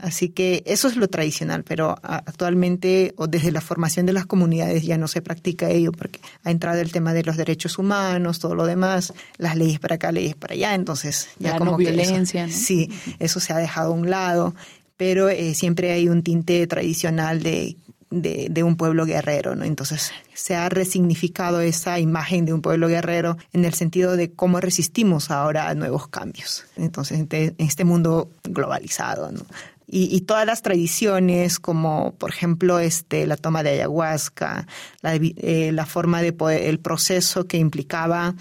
Así 0.00 0.30
que 0.30 0.64
eso 0.66 0.88
es 0.88 0.96
lo 0.96 1.06
tradicional, 1.06 1.62
pero 1.62 1.96
actualmente 2.02 3.14
o 3.16 3.28
desde 3.28 3.52
la 3.52 3.60
formación 3.60 4.04
de 4.04 4.12
las 4.12 4.26
comunidades 4.26 4.82
ya 4.82 4.98
no 4.98 5.06
se 5.06 5.22
practica 5.22 5.70
ello 5.70 5.92
porque 5.92 6.20
ha 6.42 6.50
entrado 6.50 6.80
el 6.80 6.90
tema 6.90 7.14
de 7.14 7.22
los 7.22 7.36
derechos 7.36 7.78
humanos, 7.78 8.40
todo 8.40 8.56
lo 8.56 8.66
demás, 8.66 9.14
las 9.38 9.56
leyes 9.56 9.78
para 9.78 9.94
acá, 9.94 10.10
leyes 10.10 10.34
para 10.34 10.54
allá, 10.54 10.74
entonces 10.74 11.28
ya 11.38 11.56
como 11.56 11.76
violencia, 11.76 12.48
sí, 12.48 12.90
eso 13.20 13.38
se 13.38 13.52
ha 13.52 13.58
dejado 13.58 13.92
a 13.92 13.94
un 13.94 14.10
lado, 14.10 14.54
pero 14.96 15.28
eh, 15.28 15.54
siempre 15.54 15.92
hay 15.92 16.08
un 16.08 16.24
tinte 16.24 16.66
tradicional 16.66 17.40
de 18.12 18.48
de, 18.50 18.62
un 18.62 18.76
pueblo 18.76 19.06
guerrero, 19.06 19.56
¿no? 19.56 19.64
Entonces 19.64 20.12
se 20.34 20.54
ha 20.54 20.68
resignificado 20.68 21.60
esa 21.60 21.98
imagen 21.98 22.44
de 22.44 22.52
un 22.52 22.62
pueblo 22.62 22.88
guerrero 22.88 23.36
en 23.52 23.64
el 23.64 23.74
sentido 23.74 24.16
de 24.16 24.32
cómo 24.32 24.60
resistimos 24.60 25.30
ahora 25.30 25.68
a 25.68 25.74
nuevos 25.74 26.08
cambios. 26.08 26.64
Entonces, 26.76 27.26
en 27.30 27.54
este 27.58 27.84
mundo 27.84 28.30
globalizado, 28.44 29.32
¿no? 29.32 29.40
Y, 29.94 30.22
todas 30.22 30.46
las 30.46 30.62
tradiciones, 30.62 31.58
como 31.58 32.14
por 32.14 32.30
ejemplo 32.30 32.78
este, 32.78 33.26
la 33.26 33.36
toma 33.36 33.62
de 33.62 33.72
ayahuasca, 33.72 34.66
la, 35.02 35.16
eh, 35.16 35.76
forma 35.86 36.22
de 36.22 36.34
el 36.66 36.78
proceso 36.78 37.46
que 37.46 37.58
implicaba 37.58 38.34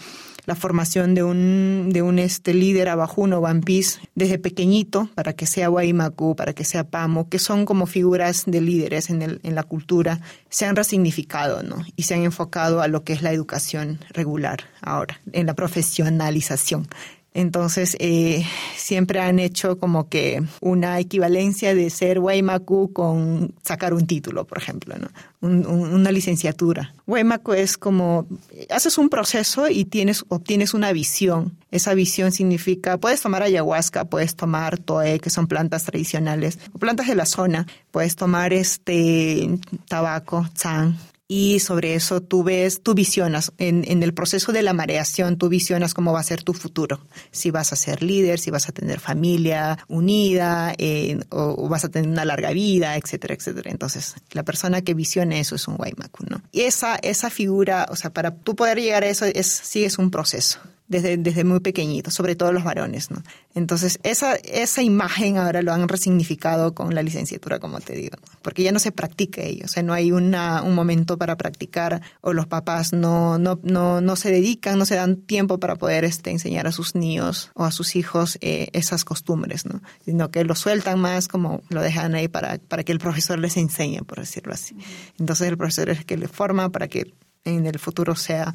la 0.45 0.55
formación 0.55 1.13
de 1.13 1.23
un, 1.23 1.89
de 1.91 2.01
un 2.01 2.19
este 2.19 2.53
líder 2.53 2.89
abajuno 2.89 3.41
Piece 3.63 3.99
desde 4.15 4.39
pequeñito 4.39 5.09
para 5.15 5.33
que 5.33 5.45
sea 5.45 5.69
Waimaku, 5.69 6.35
para 6.35 6.53
que 6.53 6.63
sea 6.63 6.83
Pamo, 6.83 7.29
que 7.29 7.39
son 7.39 7.65
como 7.65 7.85
figuras 7.85 8.43
de 8.45 8.61
líderes 8.61 9.09
en, 9.09 9.21
el, 9.21 9.39
en 9.43 9.55
la 9.55 9.63
cultura, 9.63 10.19
se 10.49 10.65
han 10.65 10.75
resignificado 10.75 11.63
¿no? 11.63 11.83
y 11.95 12.03
se 12.03 12.15
han 12.15 12.23
enfocado 12.23 12.81
a 12.81 12.87
lo 12.87 13.03
que 13.03 13.13
es 13.13 13.21
la 13.21 13.31
educación 13.31 13.99
regular 14.09 14.61
ahora, 14.81 15.19
en 15.31 15.45
la 15.45 15.53
profesionalización 15.53 16.87
Entonces, 17.33 17.95
eh, 17.99 18.45
siempre 18.75 19.21
han 19.21 19.39
hecho 19.39 19.77
como 19.77 20.09
que 20.09 20.43
una 20.59 20.99
equivalencia 20.99 21.73
de 21.73 21.89
ser 21.89 22.19
Waimaku 22.19 22.91
con 22.91 23.53
sacar 23.63 23.93
un 23.93 24.05
título, 24.05 24.45
por 24.45 24.57
ejemplo, 24.57 24.95
¿no? 24.97 25.07
una 25.41 26.11
licenciatura. 26.11 26.93
Waimaku 27.07 27.53
es 27.53 27.77
como, 27.77 28.27
haces 28.69 28.97
un 28.97 29.09
proceso 29.09 29.69
y 29.69 29.85
tienes, 29.85 30.25
obtienes 30.27 30.73
una 30.73 30.91
visión. 30.91 31.57
Esa 31.71 31.93
visión 31.93 32.33
significa, 32.33 32.97
puedes 32.97 33.21
tomar 33.21 33.43
ayahuasca, 33.43 34.05
puedes 34.05 34.35
tomar 34.35 34.77
toe, 34.77 35.19
que 35.19 35.29
son 35.29 35.47
plantas 35.47 35.85
tradicionales, 35.85 36.59
o 36.73 36.79
plantas 36.79 37.07
de 37.07 37.15
la 37.15 37.25
zona, 37.25 37.65
puedes 37.91 38.17
tomar 38.17 38.51
este 38.51 39.57
tabaco, 39.87 40.47
zan, 40.55 40.97
y 41.33 41.61
sobre 41.61 41.95
eso 41.95 42.19
tú 42.19 42.43
ves, 42.43 42.83
tú 42.83 42.93
visionas, 42.93 43.53
en, 43.57 43.85
en, 43.87 44.03
el 44.03 44.13
proceso 44.13 44.51
de 44.51 44.63
la 44.63 44.73
mareación, 44.73 45.37
tú 45.37 45.47
visionas 45.47 45.93
cómo 45.93 46.11
va 46.11 46.19
a 46.19 46.23
ser 46.23 46.43
tu 46.43 46.53
futuro, 46.53 46.99
si 47.31 47.51
vas 47.51 47.71
a 47.71 47.77
ser 47.77 48.03
líder, 48.03 48.37
si 48.37 48.51
vas 48.51 48.67
a 48.67 48.73
tener 48.73 48.99
familia 48.99 49.77
unida, 49.87 50.73
eh, 50.77 51.21
o, 51.29 51.69
vas 51.69 51.85
a 51.85 51.89
tener 51.89 52.09
una 52.09 52.25
larga 52.25 52.51
vida, 52.51 52.97
etcétera, 52.97 53.33
etcétera. 53.33 53.71
Entonces, 53.71 54.15
la 54.33 54.43
persona 54.43 54.81
que 54.81 54.93
visione 54.93 55.39
eso 55.39 55.55
es 55.55 55.69
un 55.69 55.75
Waimaku, 55.79 56.25
¿no? 56.29 56.41
Y 56.51 56.63
esa, 56.63 56.97
esa 56.97 57.29
figura, 57.29 57.87
o 57.89 57.95
sea, 57.95 58.11
para 58.11 58.35
tú 58.35 58.57
poder 58.57 58.81
llegar 58.81 59.03
a 59.03 59.07
eso, 59.07 59.23
es, 59.23 59.47
sí 59.47 59.85
es 59.85 59.99
un 59.99 60.11
proceso 60.11 60.59
desde, 60.91 61.15
desde 61.15 61.45
muy 61.45 61.61
pequeñito, 61.61 62.11
sobre 62.11 62.35
todo 62.35 62.51
los 62.51 62.65
varones, 62.65 63.11
¿no? 63.11 63.23
Entonces, 63.55 63.97
esa, 64.03 64.35
esa 64.35 64.83
imagen 64.83 65.37
ahora 65.37 65.61
lo 65.61 65.71
han 65.71 65.87
resignificado 65.87 66.75
con 66.75 66.93
la 66.93 67.01
licenciatura, 67.01 67.59
como 67.59 67.79
te 67.79 67.93
digo, 67.93 68.17
porque 68.41 68.61
ya 68.61 68.73
no 68.73 68.79
se 68.79 68.91
practica 68.91 69.41
ello, 69.41 69.63
o 69.65 69.67
sea, 69.69 69.83
no 69.83 69.93
hay 69.93 70.11
una, 70.11 70.61
un 70.61 70.75
momento 70.75 71.17
para 71.17 71.37
practicar 71.37 72.01
o 72.19 72.33
los 72.33 72.45
papás 72.45 72.91
no, 72.91 73.37
no, 73.37 73.57
no, 73.63 74.01
no 74.01 74.15
se 74.17 74.31
dedican, 74.31 74.77
no 74.77 74.85
se 74.85 74.95
dan 74.95 75.15
tiempo 75.15 75.59
para 75.59 75.77
poder 75.77 76.03
este, 76.03 76.29
enseñar 76.29 76.67
a 76.67 76.73
sus 76.73 76.93
niños 76.93 77.51
o 77.53 77.63
a 77.63 77.71
sus 77.71 77.95
hijos 77.95 78.37
eh, 78.41 78.67
esas 78.73 79.05
costumbres, 79.05 79.65
¿no? 79.65 79.81
Sino 80.03 80.29
que 80.29 80.43
lo 80.43 80.55
sueltan 80.55 80.99
más 80.99 81.29
como 81.29 81.61
lo 81.69 81.81
dejan 81.81 82.15
ahí 82.15 82.27
para, 82.27 82.57
para 82.57 82.83
que 82.83 82.91
el 82.91 82.99
profesor 82.99 83.39
les 83.39 83.55
enseñe, 83.55 84.01
por 84.05 84.19
decirlo 84.19 84.53
así. 84.53 84.75
Entonces, 85.17 85.47
el 85.47 85.57
profesor 85.57 85.89
es 85.89 85.99
el 85.99 86.05
que 86.05 86.17
le 86.17 86.27
forma 86.27 86.69
para 86.69 86.89
que 86.89 87.13
en 87.45 87.65
el 87.65 87.79
futuro 87.79 88.15
sea 88.15 88.53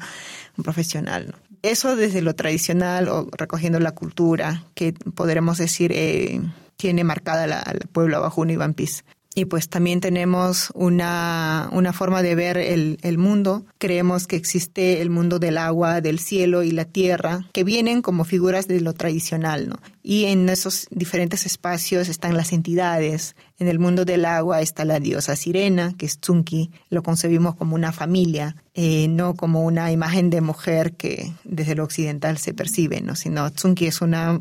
un 0.55 0.63
profesional. 0.63 1.33
¿no? 1.33 1.46
Eso 1.61 1.95
desde 1.95 2.21
lo 2.21 2.35
tradicional 2.35 3.07
o 3.09 3.27
recogiendo 3.37 3.79
la 3.79 3.91
cultura 3.91 4.63
que 4.73 4.93
podremos 4.93 5.57
decir 5.57 5.91
eh, 5.93 6.41
tiene 6.77 7.03
marcada 7.03 7.47
la, 7.47 7.59
el 7.61 7.87
pueblo 7.89 8.17
abajo 8.17 8.45
y 8.45 8.55
Vampis. 8.55 9.03
Y 9.37 9.45
pues 9.45 9.69
también 9.69 10.01
tenemos 10.01 10.71
una, 10.73 11.69
una 11.71 11.93
forma 11.93 12.23
de 12.23 12.33
ver 12.33 12.57
el, 12.57 12.97
el, 13.03 13.19
mundo. 13.19 13.67
Creemos 13.77 14.25
que 14.25 14.35
existe 14.35 14.99
el 14.99 15.11
mundo 15.11 15.37
del 15.37 15.59
agua, 15.59 16.01
del 16.01 16.17
cielo 16.17 16.63
y 16.63 16.71
la 16.71 16.85
tierra, 16.85 17.47
que 17.53 17.63
vienen 17.63 18.01
como 18.01 18.23
figuras 18.23 18.67
de 18.67 18.81
lo 18.81 18.93
tradicional, 18.93 19.69
¿no? 19.69 19.75
Y 20.01 20.25
en 20.25 20.49
esos 20.49 20.87
diferentes 20.89 21.45
espacios 21.45 22.09
están 22.09 22.35
las 22.35 22.51
entidades, 22.51 23.35
en 23.59 23.67
el 23.67 23.79
mundo 23.79 24.05
del 24.05 24.25
agua 24.25 24.61
está 24.61 24.85
la 24.85 24.99
diosa 24.99 25.35
sirena, 25.35 25.93
que 25.97 26.05
es 26.05 26.19
Tsunki. 26.19 26.69
Lo 26.89 27.01
concebimos 27.01 27.55
como 27.55 27.73
una 27.73 27.91
familia, 27.91 28.55
eh, 28.75 29.07
no 29.07 29.33
como 29.33 29.63
una 29.63 29.91
imagen 29.91 30.29
de 30.29 30.41
mujer 30.41 30.93
que 30.93 31.33
desde 31.43 31.73
lo 31.73 31.83
occidental 31.83 32.37
se 32.37 32.53
percibe, 32.53 33.01
¿no? 33.01 33.15
Sino 33.15 33.49
Tsunki 33.49 33.87
es 33.87 34.01
una, 34.01 34.39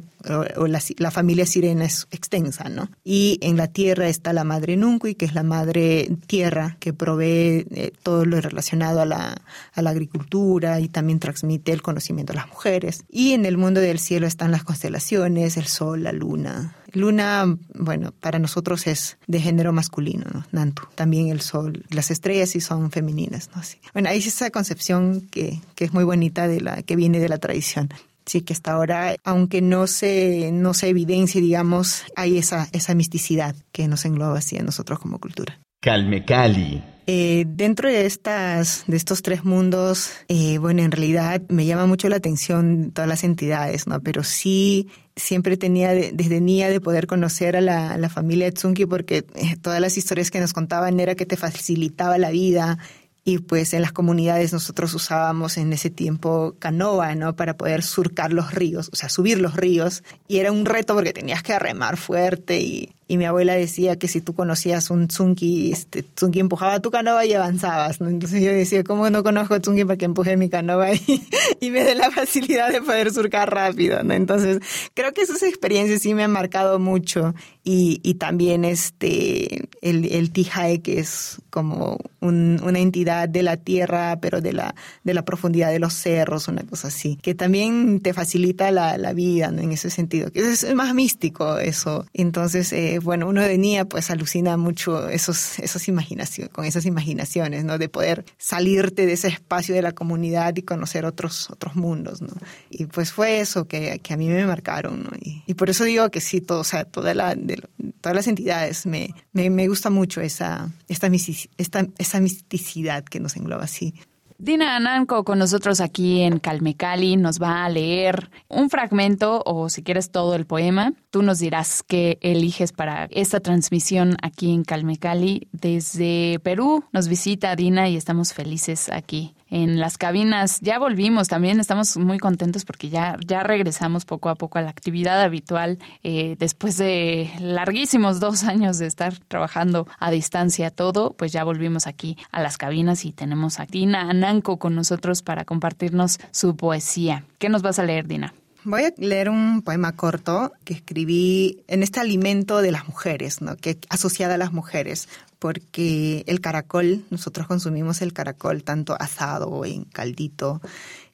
o, 0.58 0.66
la, 0.66 1.10
familia 1.10 1.46
sirena 1.46 1.86
es 1.86 2.06
extensa, 2.10 2.68
¿no? 2.68 2.90
Y 3.04 3.38
en 3.40 3.56
la 3.56 3.68
tierra 3.68 4.06
está 4.08 4.34
la 4.34 4.44
madre 4.44 4.76
Nunkui, 4.76 5.14
que 5.14 5.24
es 5.24 5.34
la 5.34 5.42
madre 5.42 6.10
tierra, 6.26 6.76
que 6.78 6.92
provee 6.92 7.66
eh, 7.70 7.92
todo 8.02 8.26
lo 8.26 8.38
relacionado 8.42 9.02
la, 9.06 9.40
a 9.72 9.82
la 9.82 9.90
agricultura 9.90 10.78
y 10.80 10.88
también 10.88 11.20
transmite 11.20 11.72
el 11.72 11.80
conocimiento 11.80 12.34
a 12.34 12.36
las 12.36 12.48
mujeres. 12.48 13.04
Y 13.08 13.32
en 13.32 13.46
el 13.46 13.56
mundo 13.56 13.80
del 13.80 13.98
cielo 13.98 14.26
están 14.26 14.50
las 14.50 14.62
constelaciones, 14.62 15.56
el 15.56 15.66
sol, 15.66 16.02
la 16.02 16.12
luna, 16.12 16.74
Luna, 16.96 17.56
bueno, 17.74 18.12
para 18.12 18.38
nosotros 18.38 18.86
es 18.86 19.18
de 19.26 19.40
género 19.40 19.72
masculino, 19.72 20.24
¿no? 20.32 20.46
Nantu. 20.50 20.82
También 20.94 21.28
el 21.28 21.42
sol, 21.42 21.84
las 21.90 22.10
estrellas 22.10 22.50
sí 22.50 22.60
son 22.60 22.90
femeninas, 22.90 23.50
¿no? 23.54 23.60
Bueno, 23.92 24.08
hay 24.08 24.18
esa 24.18 24.50
concepción 24.50 25.20
que, 25.30 25.60
que 25.74 25.84
es 25.84 25.92
muy 25.92 26.04
bonita 26.04 26.48
de 26.48 26.62
la, 26.62 26.82
que 26.82 26.96
viene 26.96 27.20
de 27.20 27.28
la 27.28 27.38
tradición. 27.38 27.90
Sí, 28.24 28.40
que 28.40 28.54
hasta 28.54 28.72
ahora, 28.72 29.14
aunque 29.24 29.60
no 29.60 29.86
se, 29.86 30.50
no 30.52 30.74
se 30.74 30.88
evidencie, 30.88 31.40
digamos, 31.40 32.02
hay 32.16 32.38
esa, 32.38 32.68
esa 32.72 32.94
misticidad 32.94 33.54
que 33.72 33.86
nos 33.86 34.04
engloba 34.04 34.38
así 34.38 34.56
a 34.58 34.62
nosotros 34.62 34.98
como 34.98 35.20
cultura. 35.20 35.60
Calme 35.86 36.24
Cali. 36.24 36.82
Eh, 37.06 37.44
dentro 37.46 37.88
de 37.88 38.06
estas, 38.06 38.82
de 38.88 38.96
estos 38.96 39.22
tres 39.22 39.44
mundos, 39.44 40.10
eh, 40.26 40.58
bueno, 40.58 40.82
en 40.82 40.90
realidad 40.90 41.42
me 41.48 41.64
llama 41.64 41.86
mucho 41.86 42.08
la 42.08 42.16
atención 42.16 42.90
todas 42.92 43.08
las 43.08 43.22
entidades, 43.22 43.86
¿no? 43.86 44.00
Pero 44.00 44.24
sí 44.24 44.88
siempre 45.14 45.56
tenía 45.56 45.92
desde 45.92 46.40
niña 46.40 46.70
de 46.70 46.80
poder 46.80 47.06
conocer 47.06 47.56
a 47.56 47.60
la, 47.60 47.96
la 47.98 48.08
familia 48.08 48.50
Tsunki 48.50 48.84
porque 48.86 49.26
eh, 49.36 49.56
todas 49.62 49.80
las 49.80 49.96
historias 49.96 50.32
que 50.32 50.40
nos 50.40 50.52
contaban 50.52 50.98
era 50.98 51.14
que 51.14 51.24
te 51.24 51.36
facilitaba 51.36 52.18
la 52.18 52.30
vida, 52.30 52.78
y 53.22 53.38
pues 53.38 53.72
en 53.72 53.82
las 53.82 53.92
comunidades 53.92 54.52
nosotros 54.52 54.92
usábamos 54.94 55.56
en 55.56 55.72
ese 55.72 55.90
tiempo 55.90 56.56
canoa, 56.60 57.14
¿no? 57.14 57.36
Para 57.36 57.56
poder 57.56 57.84
surcar 57.84 58.32
los 58.32 58.52
ríos, 58.54 58.88
o 58.92 58.96
sea, 58.96 59.08
subir 59.08 59.40
los 59.40 59.54
ríos. 59.54 60.04
Y 60.26 60.38
era 60.38 60.50
un 60.50 60.64
reto 60.64 60.94
porque 60.94 61.12
tenías 61.12 61.42
que 61.42 61.58
remar 61.58 61.96
fuerte 61.96 62.60
y, 62.60 62.95
y 63.08 63.18
mi 63.18 63.24
abuela 63.24 63.54
decía 63.54 63.96
que 63.96 64.08
si 64.08 64.20
tú 64.20 64.34
conocías 64.34 64.90
un 64.90 65.06
tsunki, 65.06 65.72
este, 65.72 66.02
tsunki 66.02 66.40
empujaba 66.40 66.80
tu 66.80 66.90
canoa 66.90 67.24
y 67.24 67.34
avanzabas, 67.34 68.00
¿no? 68.00 68.08
Entonces 68.08 68.42
yo 68.42 68.50
decía, 68.52 68.82
¿cómo 68.82 69.08
no 69.10 69.22
conozco 69.22 69.60
tsunki 69.60 69.84
para 69.84 69.96
que 69.96 70.06
empuje 70.06 70.36
mi 70.36 70.48
canoa 70.48 70.92
y, 70.94 71.26
y 71.60 71.70
me 71.70 71.84
dé 71.84 71.94
la 71.94 72.10
facilidad 72.10 72.72
de 72.72 72.82
poder 72.82 73.12
surcar 73.12 73.52
rápido, 73.52 74.02
¿no? 74.02 74.14
Entonces 74.14 74.58
creo 74.94 75.12
que 75.12 75.22
esas 75.22 75.42
experiencias 75.42 76.02
sí 76.02 76.14
me 76.14 76.24
han 76.24 76.32
marcado 76.32 76.78
mucho 76.78 77.34
y, 77.62 78.00
y 78.02 78.14
también 78.14 78.64
este, 78.64 79.68
el, 79.80 80.04
el 80.12 80.30
Tijae, 80.30 80.82
que 80.82 81.00
es 81.00 81.40
como 81.50 81.98
un, 82.20 82.60
una 82.62 82.78
entidad 82.78 83.28
de 83.28 83.42
la 83.42 83.56
tierra, 83.56 84.18
pero 84.20 84.40
de 84.40 84.52
la, 84.52 84.74
de 85.02 85.14
la 85.14 85.24
profundidad 85.24 85.70
de 85.70 85.78
los 85.78 85.94
cerros, 85.94 86.48
una 86.48 86.62
cosa 86.64 86.88
así, 86.88 87.16
que 87.16 87.34
también 87.34 88.00
te 88.00 88.14
facilita 88.14 88.70
la, 88.70 88.98
la 88.98 89.12
vida, 89.12 89.50
¿no? 89.50 89.62
En 89.62 89.72
ese 89.72 89.90
sentido, 89.90 90.30
que 90.30 90.40
es 90.40 90.74
más 90.74 90.94
místico 90.94 91.58
eso. 91.58 92.06
Entonces, 92.12 92.72
eh, 92.72 92.95
bueno, 92.98 93.28
uno 93.28 93.42
de 93.42 93.58
niña 93.58 93.84
pues 93.84 94.10
alucina 94.10 94.56
mucho 94.56 95.08
esos, 95.08 95.58
esos 95.58 95.88
imaginaciones, 95.88 96.52
con 96.52 96.64
esas 96.64 96.86
imaginaciones, 96.86 97.64
¿no? 97.64 97.78
De 97.78 97.88
poder 97.88 98.24
salirte 98.38 99.06
de 99.06 99.12
ese 99.12 99.28
espacio 99.28 99.74
de 99.74 99.82
la 99.82 99.92
comunidad 99.92 100.56
y 100.56 100.62
conocer 100.62 101.04
otros, 101.04 101.50
otros 101.50 101.76
mundos, 101.76 102.22
¿no? 102.22 102.32
Y 102.70 102.86
pues 102.86 103.12
fue 103.12 103.40
eso 103.40 103.66
que, 103.66 104.00
que 104.00 104.14
a 104.14 104.16
mí 104.16 104.28
me 104.28 104.46
marcaron. 104.46 105.08
Y, 105.20 105.54
por 105.54 105.70
eso 105.70 105.84
digo 105.84 106.10
que 106.10 106.20
sí, 106.20 106.40
todo, 106.40 106.60
o 106.60 106.64
sea, 106.64 106.84
todas 106.84 107.16
las 107.16 108.26
entidades, 108.26 108.86
me, 108.86 109.14
me, 109.32 109.50
me 109.50 109.68
gusta 109.68 109.90
mucho 109.90 110.20
esa, 110.20 110.70
esta, 110.88 111.08
esta, 111.56 111.86
esa 111.98 112.20
misticidad 112.20 113.04
que 113.04 113.20
nos 113.20 113.36
engloba 113.36 113.64
así. 113.64 113.94
Dina 114.38 114.76
Ananco 114.76 115.24
con 115.24 115.38
nosotros 115.38 115.80
aquí 115.80 116.20
en 116.20 116.38
Calmecali 116.38 117.16
nos 117.16 117.40
va 117.40 117.64
a 117.64 117.68
leer 117.70 118.30
un 118.48 118.68
fragmento 118.68 119.42
o 119.46 119.68
si 119.68 119.82
quieres 119.82 120.10
todo 120.10 120.34
el 120.34 120.46
poema. 120.46 120.92
Tú 121.10 121.22
nos 121.22 121.38
dirás 121.38 121.82
qué 121.82 122.18
eliges 122.20 122.72
para 122.72 123.06
esta 123.10 123.40
transmisión 123.40 124.16
aquí 124.22 124.52
en 124.52 124.64
Calmecali. 124.64 125.48
Desde 125.52 126.38
Perú 126.42 126.84
nos 126.92 127.08
visita 127.08 127.56
Dina 127.56 127.88
y 127.88 127.96
estamos 127.96 128.34
felices 128.34 128.90
aquí 128.90 129.35
en 129.50 129.80
las 129.80 129.98
cabinas. 129.98 130.60
Ya 130.60 130.78
volvimos 130.78 131.28
también, 131.28 131.60
estamos 131.60 131.96
muy 131.96 132.18
contentos 132.18 132.64
porque 132.64 132.88
ya, 132.88 133.16
ya 133.26 133.42
regresamos 133.42 134.04
poco 134.04 134.28
a 134.28 134.34
poco 134.34 134.58
a 134.58 134.62
la 134.62 134.70
actividad 134.70 135.20
habitual 135.22 135.78
eh, 136.02 136.36
después 136.38 136.76
de 136.76 137.30
larguísimos 137.40 138.20
dos 138.20 138.44
años 138.44 138.78
de 138.78 138.86
estar 138.86 139.18
trabajando 139.28 139.86
a 139.98 140.10
distancia 140.10 140.70
todo, 140.70 141.12
pues 141.12 141.32
ya 141.32 141.44
volvimos 141.44 141.86
aquí 141.86 142.16
a 142.32 142.42
las 142.42 142.58
cabinas 142.58 143.04
y 143.04 143.12
tenemos 143.12 143.60
a 143.60 143.66
Dina 143.66 144.10
Ananco 144.10 144.58
con 144.58 144.74
nosotros 144.74 145.22
para 145.22 145.44
compartirnos 145.44 146.18
su 146.30 146.56
poesía. 146.56 147.24
¿Qué 147.38 147.48
nos 147.48 147.62
vas 147.62 147.78
a 147.78 147.84
leer, 147.84 148.06
Dina? 148.06 148.32
Voy 148.68 148.82
a 148.82 148.92
leer 148.96 149.30
un 149.30 149.62
poema 149.62 149.92
corto 149.92 150.52
que 150.64 150.74
escribí 150.74 151.62
en 151.68 151.84
este 151.84 152.00
alimento 152.00 152.62
de 152.62 152.72
las 152.72 152.88
mujeres, 152.88 153.40
¿no? 153.40 153.56
que 153.56 153.78
asociada 153.90 154.34
a 154.34 154.38
las 154.38 154.52
mujeres, 154.52 155.08
porque 155.46 156.24
el 156.26 156.40
caracol, 156.40 157.04
nosotros 157.08 157.46
consumimos 157.46 158.02
el 158.02 158.12
caracol 158.12 158.64
tanto 158.64 158.96
asado 158.98 159.64
en 159.64 159.84
caldito, 159.84 160.60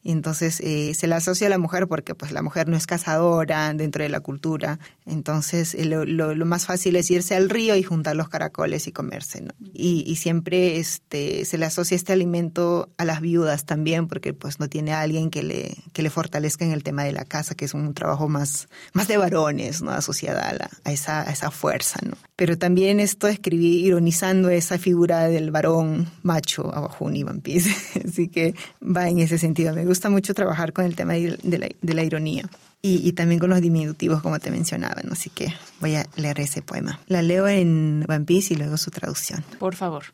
entonces 0.04 0.60
eh, 0.60 0.94
se 0.94 1.06
le 1.06 1.14
asocia 1.14 1.46
a 1.46 1.50
la 1.50 1.58
mujer 1.58 1.86
porque 1.86 2.14
pues 2.14 2.32
la 2.32 2.42
mujer 2.42 2.68
no 2.68 2.76
es 2.76 2.86
cazadora 2.86 3.72
dentro 3.72 4.02
de 4.02 4.08
la 4.08 4.20
cultura. 4.20 4.78
Entonces 5.06 5.74
eh, 5.74 5.84
lo, 5.84 6.34
más 6.46 6.66
fácil 6.66 6.96
es 6.96 7.10
irse 7.10 7.36
al 7.36 7.48
río 7.48 7.76
y 7.76 7.82
juntar 7.82 8.16
los 8.16 8.28
caracoles 8.28 8.86
y 8.86 8.92
comerse. 8.92 9.44
Y, 9.72 10.16
siempre 10.16 10.78
este, 10.78 11.44
se 11.44 11.58
le 11.58 11.66
asocia 11.66 11.96
este 11.96 12.12
alimento 12.12 12.90
a 12.96 13.04
las 13.04 13.20
viudas 13.20 13.64
también 13.64 14.08
porque 14.08 14.34
pues 14.34 14.60
no 14.60 14.68
tiene 14.68 14.92
a 14.92 15.00
alguien 15.00 15.30
que 15.30 15.42
le, 15.42 15.76
que 15.92 16.02
le 16.02 16.10
fortalezca 16.10 16.64
en 16.64 16.72
el 16.72 16.82
tema 16.82 17.04
de 17.04 17.12
la 17.12 17.24
casa, 17.24 17.54
que 17.54 17.64
es 17.64 17.74
un 17.74 17.94
trabajo 17.94 18.28
más, 18.28 18.68
más 18.92 19.08
de 19.08 19.16
varones, 19.16 19.82
¿no? 19.82 19.90
asociada 19.90 20.48
a, 20.48 20.52
la, 20.54 20.70
a, 20.84 20.92
esa, 20.92 21.22
a 21.22 21.32
esa 21.32 21.50
fuerza. 21.50 21.98
Pero 22.36 22.58
también 22.58 23.00
esto 23.00 23.28
escribí 23.28 23.84
ironizando 23.84 24.50
esa 24.50 24.78
figura 24.78 25.28
del 25.28 25.50
varón 25.50 26.10
macho, 26.22 26.72
y 27.12 27.22
Vampis. 27.22 27.66
Así 28.08 28.28
que 28.28 28.54
va 28.82 29.08
en 29.08 29.18
ese 29.18 29.38
sentido. 29.38 29.74
Me 29.74 29.84
gusta 29.84 29.91
mucho 30.10 30.34
trabajar 30.34 30.72
con 30.72 30.84
el 30.84 30.94
tema 30.96 31.14
de 31.14 31.74
la, 31.82 32.02
ironía. 32.02 32.48
Y, 32.82 33.12
también 33.12 33.38
con 33.38 33.50
los 33.50 33.60
diminutivos, 33.60 34.22
como 34.22 34.40
te 34.40 34.50
mencionaba, 34.50 35.02
así 35.10 35.30
que 35.30 35.54
voy 35.80 35.94
a 35.94 36.06
leer 36.16 36.40
ese 36.40 36.62
poema. 36.62 36.98
La 37.06 37.22
leo 37.22 37.46
en 37.46 38.04
One 38.08 38.24
Piece 38.24 38.54
y 38.54 38.56
luego 38.56 38.76
su 38.76 38.90
traducción. 38.90 39.44
Por 39.58 39.76
favor. 39.76 40.04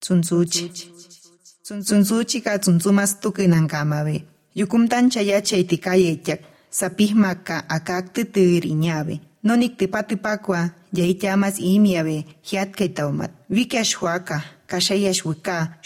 Tsuntsuchi. 0.00 0.70
Tsuntsuchi 1.62 2.42
ka 2.42 2.58
tsuntsumas 2.58 3.20
tukinankamave. 3.20 4.26
Yukumtan 4.54 5.10
chaya 5.10 5.42
chaitikayetyak. 5.42 6.40
Sapihmaka 6.70 7.64
akak 7.68 8.12
titiriñave. 8.12 9.20
Nonik 9.42 9.78
tipatipakwa 9.78 10.70
yaityamas 10.92 11.58
imiave 11.58 12.26
hiat 12.42 12.76
kaitaumat. 12.76 13.30
Vikashwaka, 13.48 14.42
kashayashwika, 14.66 15.78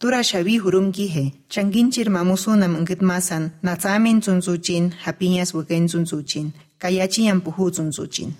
shwarashwahatusa. 0.00 0.08
Tura 0.08 0.22
shabi 0.22 0.58
hurumkihe, 0.58 1.34
changinchir 1.48 2.08
mamusunam 2.10 2.80
ngitmasan, 2.80 3.52
natsamin 3.62 4.20
tsuntsuchin, 4.20 4.92
hapiñas 5.04 5.54
wiken 5.54 5.86
tsuntsuchin, 5.86 6.52
kayachiyan 6.78 7.40
puhu 7.42 7.70
tsuntsuchin. 7.70 8.34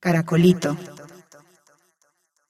Caracolito. 0.00 0.76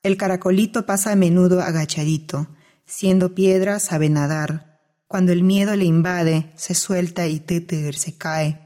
El 0.03 0.17
caracolito 0.17 0.85
pasa 0.85 1.13
a 1.13 1.17
menudo 1.17 1.61
agachadito, 1.63 2.47
siendo 2.85 3.35
piedra 3.35 3.79
sabe 3.79 4.09
nadar. 4.11 4.79
Cuando 5.09 5.33
el 5.33 5.43
miedo 5.43 5.75
le 5.77 5.85
invade, 5.85 6.53
se 6.57 6.75
suelta 6.75 7.27
y 7.27 7.41
titir 7.41 7.95
se 7.95 8.19
cae. 8.19 8.61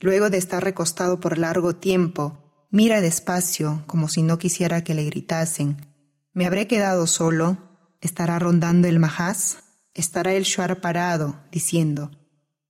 Luego 0.00 0.30
de 0.30 0.38
estar 0.38 0.62
recostado 0.62 1.20
por 1.20 1.38
largo 1.38 1.74
tiempo, 1.74 2.38
mira 2.70 3.00
despacio 3.00 3.82
como 3.86 4.08
si 4.08 4.22
no 4.22 4.38
quisiera 4.38 4.82
que 4.82 4.94
le 4.94 5.04
gritasen. 5.04 5.76
¿Me 6.32 6.46
habré 6.46 6.66
quedado 6.66 7.06
solo? 7.06 7.73
¿Estará 8.04 8.38
rondando 8.38 8.86
el 8.86 8.98
majás? 8.98 9.64
¿Estará 9.94 10.34
el 10.34 10.44
shuar 10.44 10.82
parado, 10.82 11.40
diciendo? 11.50 12.10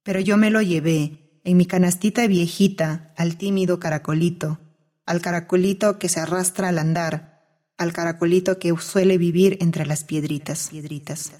Pero 0.04 0.20
yo 0.20 0.36
me 0.36 0.48
lo 0.48 0.62
llevé, 0.62 1.40
en 1.42 1.56
mi 1.56 1.66
canastita 1.66 2.28
viejita, 2.28 3.12
al 3.16 3.36
tímido 3.36 3.80
caracolito, 3.80 4.60
al 5.04 5.20
caracolito 5.20 5.98
que 5.98 6.08
se 6.08 6.20
arrastra 6.20 6.68
al 6.68 6.78
andar, 6.78 7.42
al 7.76 7.92
caracolito 7.92 8.60
que 8.60 8.72
suele 8.78 9.18
vivir 9.18 9.58
entre 9.60 9.86
las 9.86 10.04
piedritas. 10.04 10.68
piedritas. 10.68 11.32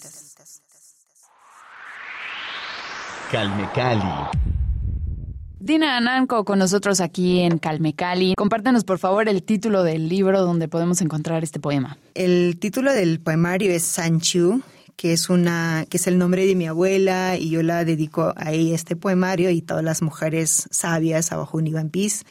Calme 3.30 3.70
Cali. 3.72 4.53
Dina 5.64 5.96
Ananco 5.96 6.44
con 6.44 6.58
nosotros 6.58 7.00
aquí 7.00 7.40
en 7.40 7.56
Calme 7.56 7.94
Cali. 7.94 8.34
Compártenos 8.36 8.84
por 8.84 8.98
favor 8.98 9.30
el 9.30 9.42
título 9.42 9.82
del 9.82 10.10
libro 10.10 10.42
donde 10.42 10.68
podemos 10.68 11.00
encontrar 11.00 11.42
este 11.42 11.58
poema. 11.58 11.96
El 12.14 12.58
título 12.58 12.92
del 12.92 13.18
poemario 13.18 13.72
es 13.72 13.82
Sanchu, 13.82 14.60
que 14.94 15.14
es 15.14 15.30
una 15.30 15.86
que 15.88 15.96
es 15.96 16.06
el 16.06 16.18
nombre 16.18 16.44
de 16.44 16.54
mi 16.54 16.66
abuela 16.66 17.38
y 17.38 17.48
yo 17.48 17.62
la 17.62 17.86
dedico 17.86 18.34
a 18.36 18.52
ella 18.52 18.74
este 18.74 18.94
poemario 18.94 19.48
y 19.48 19.62
todas 19.62 19.82
las 19.82 20.02
mujeres 20.02 20.68
sabias 20.70 21.32
abajo 21.32 21.56
un 21.56 21.66
Iván 21.66 21.88
Piz. 21.88 22.24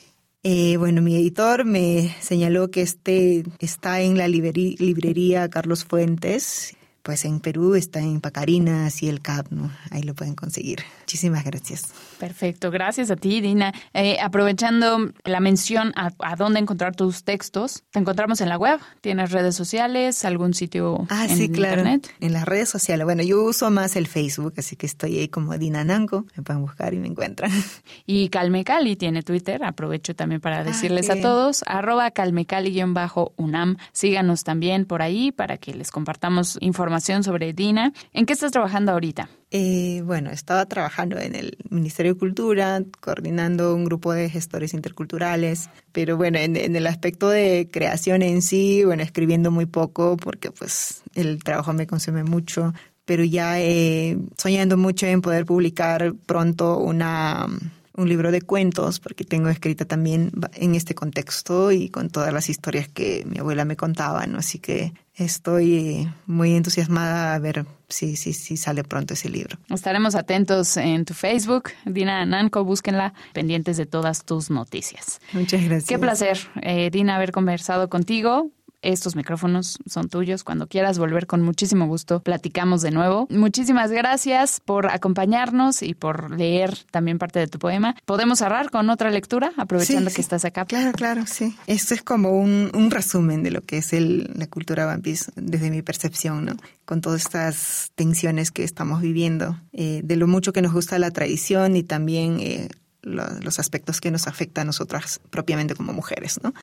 Eh, 0.44 0.78
bueno, 0.78 1.02
mi 1.02 1.16
editor 1.16 1.66
me 1.66 2.16
señaló 2.22 2.70
que 2.70 2.84
este 2.84 3.46
está 3.58 4.02
en 4.02 4.16
la 4.16 4.28
librería 4.28 5.50
Carlos 5.50 5.86
Fuentes 5.86 6.76
pues 7.04 7.26
en 7.26 7.42
Perú 7.42 7.76
está 7.76 8.00
en 8.00 8.22
Pacarinas 8.22 9.04
y 9.04 9.10
el 9.10 9.22
CAP, 9.22 9.52
¿no? 9.52 9.70
Ahí 9.92 10.04
lo 10.04 10.16
pueden 10.16 10.36
conseguir. 10.36 10.80
Muchísimas 11.02 11.44
gracias. 11.44 11.94
Perfecto, 12.18 12.72
gracias 12.72 13.12
a 13.12 13.18
ti, 13.18 13.42
Dina. 13.42 13.74
Eh, 13.94 14.18
aprovechando 14.22 15.12
la 15.26 15.42
mención 15.42 15.94
a, 15.98 16.36
dónde 16.38 16.62
encontrar 16.62 16.96
tus 16.96 17.26
textos, 17.26 17.84
te 17.92 18.00
encontramos 18.00 18.40
en 18.40 18.48
la 18.48 18.58
web, 18.58 18.80
tienes 19.02 19.32
redes 19.32 19.54
sociales, 19.54 20.24
algún 20.24 20.54
sitio 20.54 21.06
ah, 21.10 21.28
en 21.30 21.38
sí, 21.38 21.50
claro. 21.50 21.82
internet. 21.82 22.10
En 22.22 22.32
las 22.32 22.46
redes 22.46 22.70
sociales. 22.70 23.04
Bueno, 23.04 23.22
yo 23.22 23.44
uso 23.44 23.70
más 23.70 23.98
el 23.98 24.08
Facebook, 24.08 24.54
así 24.58 24.78
que 24.78 24.86
estoy 24.86 25.20
ahí 25.20 25.28
como 25.28 25.58
Dina 25.58 25.84
Nanco, 25.84 26.26
me 26.38 26.44
pueden 26.44 26.62
buscar 26.62 26.94
y 26.94 27.00
me 27.00 27.08
encuentran. 27.08 27.52
Y 28.06 28.30
Calme 28.30 28.64
Cali 28.64 28.96
tiene 28.96 29.24
Twitter, 29.24 29.64
aprovecho 29.64 30.16
también 30.16 30.42
para 30.42 30.60
ah, 30.60 30.64
decirles 30.64 31.10
a 31.10 31.20
todos, 31.20 31.64
arroba 31.68 32.12
calmecali-unam, 32.12 33.78
síganos 33.92 34.44
también 34.44 34.86
por 34.86 35.02
ahí 35.02 35.32
para 35.32 35.58
que 35.58 35.74
les 35.74 35.90
compartamos 35.92 36.58
información 36.60 36.93
sobre 37.00 37.54
Dina. 37.54 37.94
¿En 38.14 38.26
qué 38.26 38.34
estás 38.34 38.52
trabajando 38.52 38.92
ahorita? 38.92 39.30
Eh, 39.52 40.02
bueno, 40.06 40.32
estaba 40.32 40.66
trabajando 40.66 41.20
en 41.20 41.36
el 41.36 41.58
Ministerio 41.70 42.14
de 42.14 42.20
Cultura, 42.20 42.82
coordinando 43.00 43.76
un 43.76 43.86
grupo 43.86 44.14
de 44.14 44.30
gestores 44.30 44.74
interculturales, 44.74 45.70
pero 45.92 46.18
bueno, 46.18 46.40
en, 46.40 46.58
el 46.58 46.88
aspecto 46.88 47.30
de 47.30 47.70
creación 47.72 48.22
en 48.22 48.42
sí, 48.42 48.84
bueno, 48.84 49.04
escribiendo 49.04 49.52
muy 49.52 49.66
poco 49.66 50.18
porque 50.18 50.52
pues 50.52 51.04
el 51.14 51.44
trabajo 51.44 51.74
me 51.74 51.86
consume 51.86 52.24
mucho, 52.24 52.74
pero 53.06 53.24
ya 53.24 53.60
eh, 53.60 54.18
soñando 54.38 54.78
mucho 54.78 55.06
en 55.06 55.22
poder 55.22 55.46
publicar 55.46 56.14
pronto 56.26 56.80
una 56.80 57.48
un 57.96 58.10
libro 58.10 58.32
de 58.32 58.42
cuentos, 58.42 59.00
porque 59.00 59.24
tengo 59.24 59.50
escrita 59.50 59.86
también 59.86 60.32
en 60.56 60.76
este 60.76 60.96
contexto 60.96 61.72
y 61.72 61.90
con 61.90 62.10
todas 62.10 62.34
las 62.34 62.50
historias 62.50 62.88
que 62.88 63.24
mi 63.28 63.38
abuela 63.40 63.66
me 63.66 63.76
contaba, 63.76 64.26
¿no? 64.26 64.40
Así 64.40 64.58
que 64.60 64.94
estoy 65.16 66.10
muy 66.26 66.56
entusiasmada 66.56 67.34
a 67.34 67.40
ver 67.40 67.66
si, 67.90 68.16
si, 68.16 68.34
si 68.34 68.58
sale 68.58 68.84
pronto 68.84 69.14
ese 69.14 69.30
libro. 69.30 69.58
Estaremos 69.70 70.16
atentos 70.16 70.78
en 70.78 71.06
tu 71.06 71.14
Facebook, 71.14 71.72
Dina 71.86 72.26
Nanco, 72.26 72.64
búsquenla, 72.64 73.14
pendientes 73.34 73.78
de 73.78 73.86
todas 73.86 74.26
tus 74.26 74.50
noticias. 74.50 75.22
Muchas 75.34 75.64
gracias. 75.64 75.88
Qué 75.88 76.00
placer, 76.00 76.40
eh, 76.62 76.90
Dina, 76.92 77.16
haber 77.16 77.32
conversado 77.32 77.90
contigo 77.90 78.50
estos 78.84 79.16
micrófonos 79.16 79.80
son 79.88 80.10
tuyos. 80.10 80.44
Cuando 80.44 80.68
quieras 80.68 81.00
volver 81.00 81.26
con 81.28 81.42
muchísimo 81.42 81.88
gusto, 81.88 82.22
platicamos 82.22 82.82
de 82.82 82.92
nuevo. 82.92 83.28
Muchísimas 83.30 83.92
gracias 83.92 84.60
por 84.60 84.88
acompañarnos 84.88 85.82
y 85.82 85.94
por 85.94 86.32
leer 86.32 86.78
también 86.92 87.18
parte 87.18 87.40
de 87.40 87.48
tu 87.48 87.60
poema. 87.60 87.96
¿Podemos 88.06 88.40
cerrar 88.40 88.70
con 88.70 88.90
otra 88.90 89.10
lectura, 89.10 89.54
aprovechando 89.58 90.12
que 90.12 90.22
estás 90.22 90.46
acá? 90.46 90.66
Claro, 90.66 90.92
claro, 90.92 91.24
sí. 91.26 91.56
Esto 91.68 91.94
es 91.94 92.04
como 92.04 92.40
un, 92.40 92.72
resumen 92.92 93.42
de 93.42 93.50
lo 93.50 93.62
que 93.62 93.78
es 93.78 93.94
el, 93.94 94.30
la 94.36 94.46
cultura 94.46 94.86
vampis 94.86 95.32
desde 95.36 95.72
mi 95.72 95.82
percepción, 95.82 96.46
¿no? 96.46 96.58
Con 96.86 97.02
todas 97.02 97.22
estas 97.22 97.92
tensiones 97.96 98.52
que 98.52 98.64
estamos 98.64 99.02
viviendo, 99.02 99.60
eh, 99.72 100.02
de 100.04 100.16
lo 100.16 100.28
mucho 100.28 100.54
que 100.54 100.62
nos 100.62 100.74
gusta 100.74 101.00
la 101.00 101.10
tradición 101.12 101.76
y 101.76 101.84
también 101.84 102.40
eh, 102.40 102.68
los 103.02 103.60
aspectos 103.60 104.02
que 104.02 104.12
nos 104.12 104.28
afectan 104.28 104.64
a 104.64 104.66
nosotras 104.66 105.20
propiamente 105.30 105.76
como 105.76 105.94
mujeres, 105.94 106.40
¿no? 106.44 106.54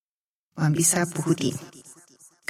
Vambisa 0.57 1.07
Pujuti. 1.07 1.55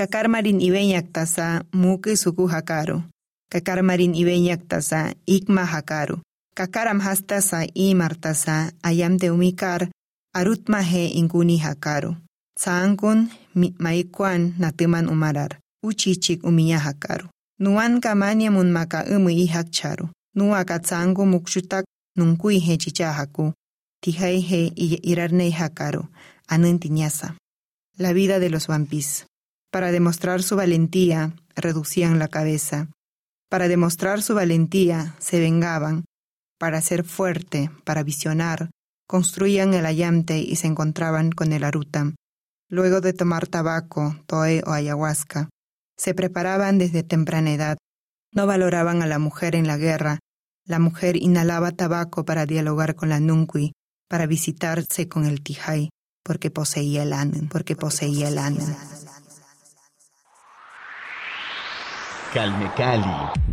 Kakarmarin 0.00 0.64
ibeñaktasa 0.64 1.60
muki 1.76 2.16
suku 2.16 2.48
hakaru. 2.48 3.04
Kakarmarin 3.52 4.16
ibeñaktasa 4.16 5.12
ikma 5.28 5.64
hakaru. 5.68 6.24
Kakaram 6.56 7.00
hastasa 7.04 7.68
imartasa 7.74 8.72
ayam 8.82 9.20
umikar 9.20 9.92
arutmahe 10.32 11.12
inkuni 11.20 11.58
hakaru. 11.60 12.16
Tsankun 12.56 13.28
maikuan 13.78 14.54
natiman 14.58 15.08
umarar. 15.12 15.60
Uchichik 15.84 16.44
umiya 16.48 16.78
hakaru. 16.78 17.28
Nuan 17.60 18.00
kamanya 18.00 18.50
mun 18.50 18.72
maka 18.72 19.04
umu 19.04 19.28
ihakcharu. 19.28 20.08
Nuwa 20.34 20.64
katsangu 20.64 21.26
mukshutak 21.26 21.84
nunkui 22.16 22.58
he 22.58 22.76
chichahaku. 22.76 23.52
Tijai 24.00 24.40
he 24.40 24.72
irarnei 25.04 25.50
hakaru. 25.50 26.08
Anantiñasa. 26.48 27.36
La 27.98 28.14
vida 28.14 28.40
de 28.40 28.48
los 28.48 28.66
vampis. 28.66 29.29
Para 29.70 29.92
demostrar 29.92 30.42
su 30.42 30.56
valentía, 30.56 31.35
reducían 31.54 32.18
la 32.18 32.28
cabeza. 32.28 32.88
Para 33.48 33.68
demostrar 33.68 34.22
su 34.22 34.35
valentía, 34.35 35.14
se 35.18 35.38
vengaban. 35.38 36.04
Para 36.59 36.80
ser 36.80 37.04
fuerte, 37.04 37.70
para 37.85 38.02
visionar, 38.02 38.70
construían 39.06 39.74
el 39.74 39.87
ayamte 39.87 40.38
y 40.38 40.56
se 40.56 40.66
encontraban 40.66 41.30
con 41.30 41.52
el 41.52 41.64
aruta. 41.64 42.12
Luego 42.68 43.00
de 43.00 43.12
tomar 43.12 43.46
tabaco, 43.46 44.16
toe 44.26 44.62
o 44.66 44.72
ayahuasca, 44.72 45.48
se 45.96 46.14
preparaban 46.14 46.78
desde 46.78 47.02
temprana 47.02 47.52
edad. 47.52 47.78
No 48.33 48.46
valoraban 48.46 49.02
a 49.02 49.06
la 49.06 49.18
mujer 49.18 49.54
en 49.54 49.66
la 49.66 49.76
guerra. 49.76 50.18
La 50.64 50.78
mujer 50.78 51.16
inhalaba 51.16 51.72
tabaco 51.72 52.24
para 52.24 52.46
dialogar 52.46 52.94
con 52.94 53.09
la 53.09 53.20
nunqui, 53.20 53.72
para 54.09 54.26
visitarse 54.26 55.09
con 55.09 55.26
el 55.26 55.42
tijay, 55.42 55.90
porque 56.24 56.50
poseía 56.50 57.02
el 57.02 57.12
anen, 57.12 57.48
porque 57.48 57.76
poseía 57.76 58.28
el 58.28 58.38
anen. 58.38 58.76
Calmecali. 62.32 63.50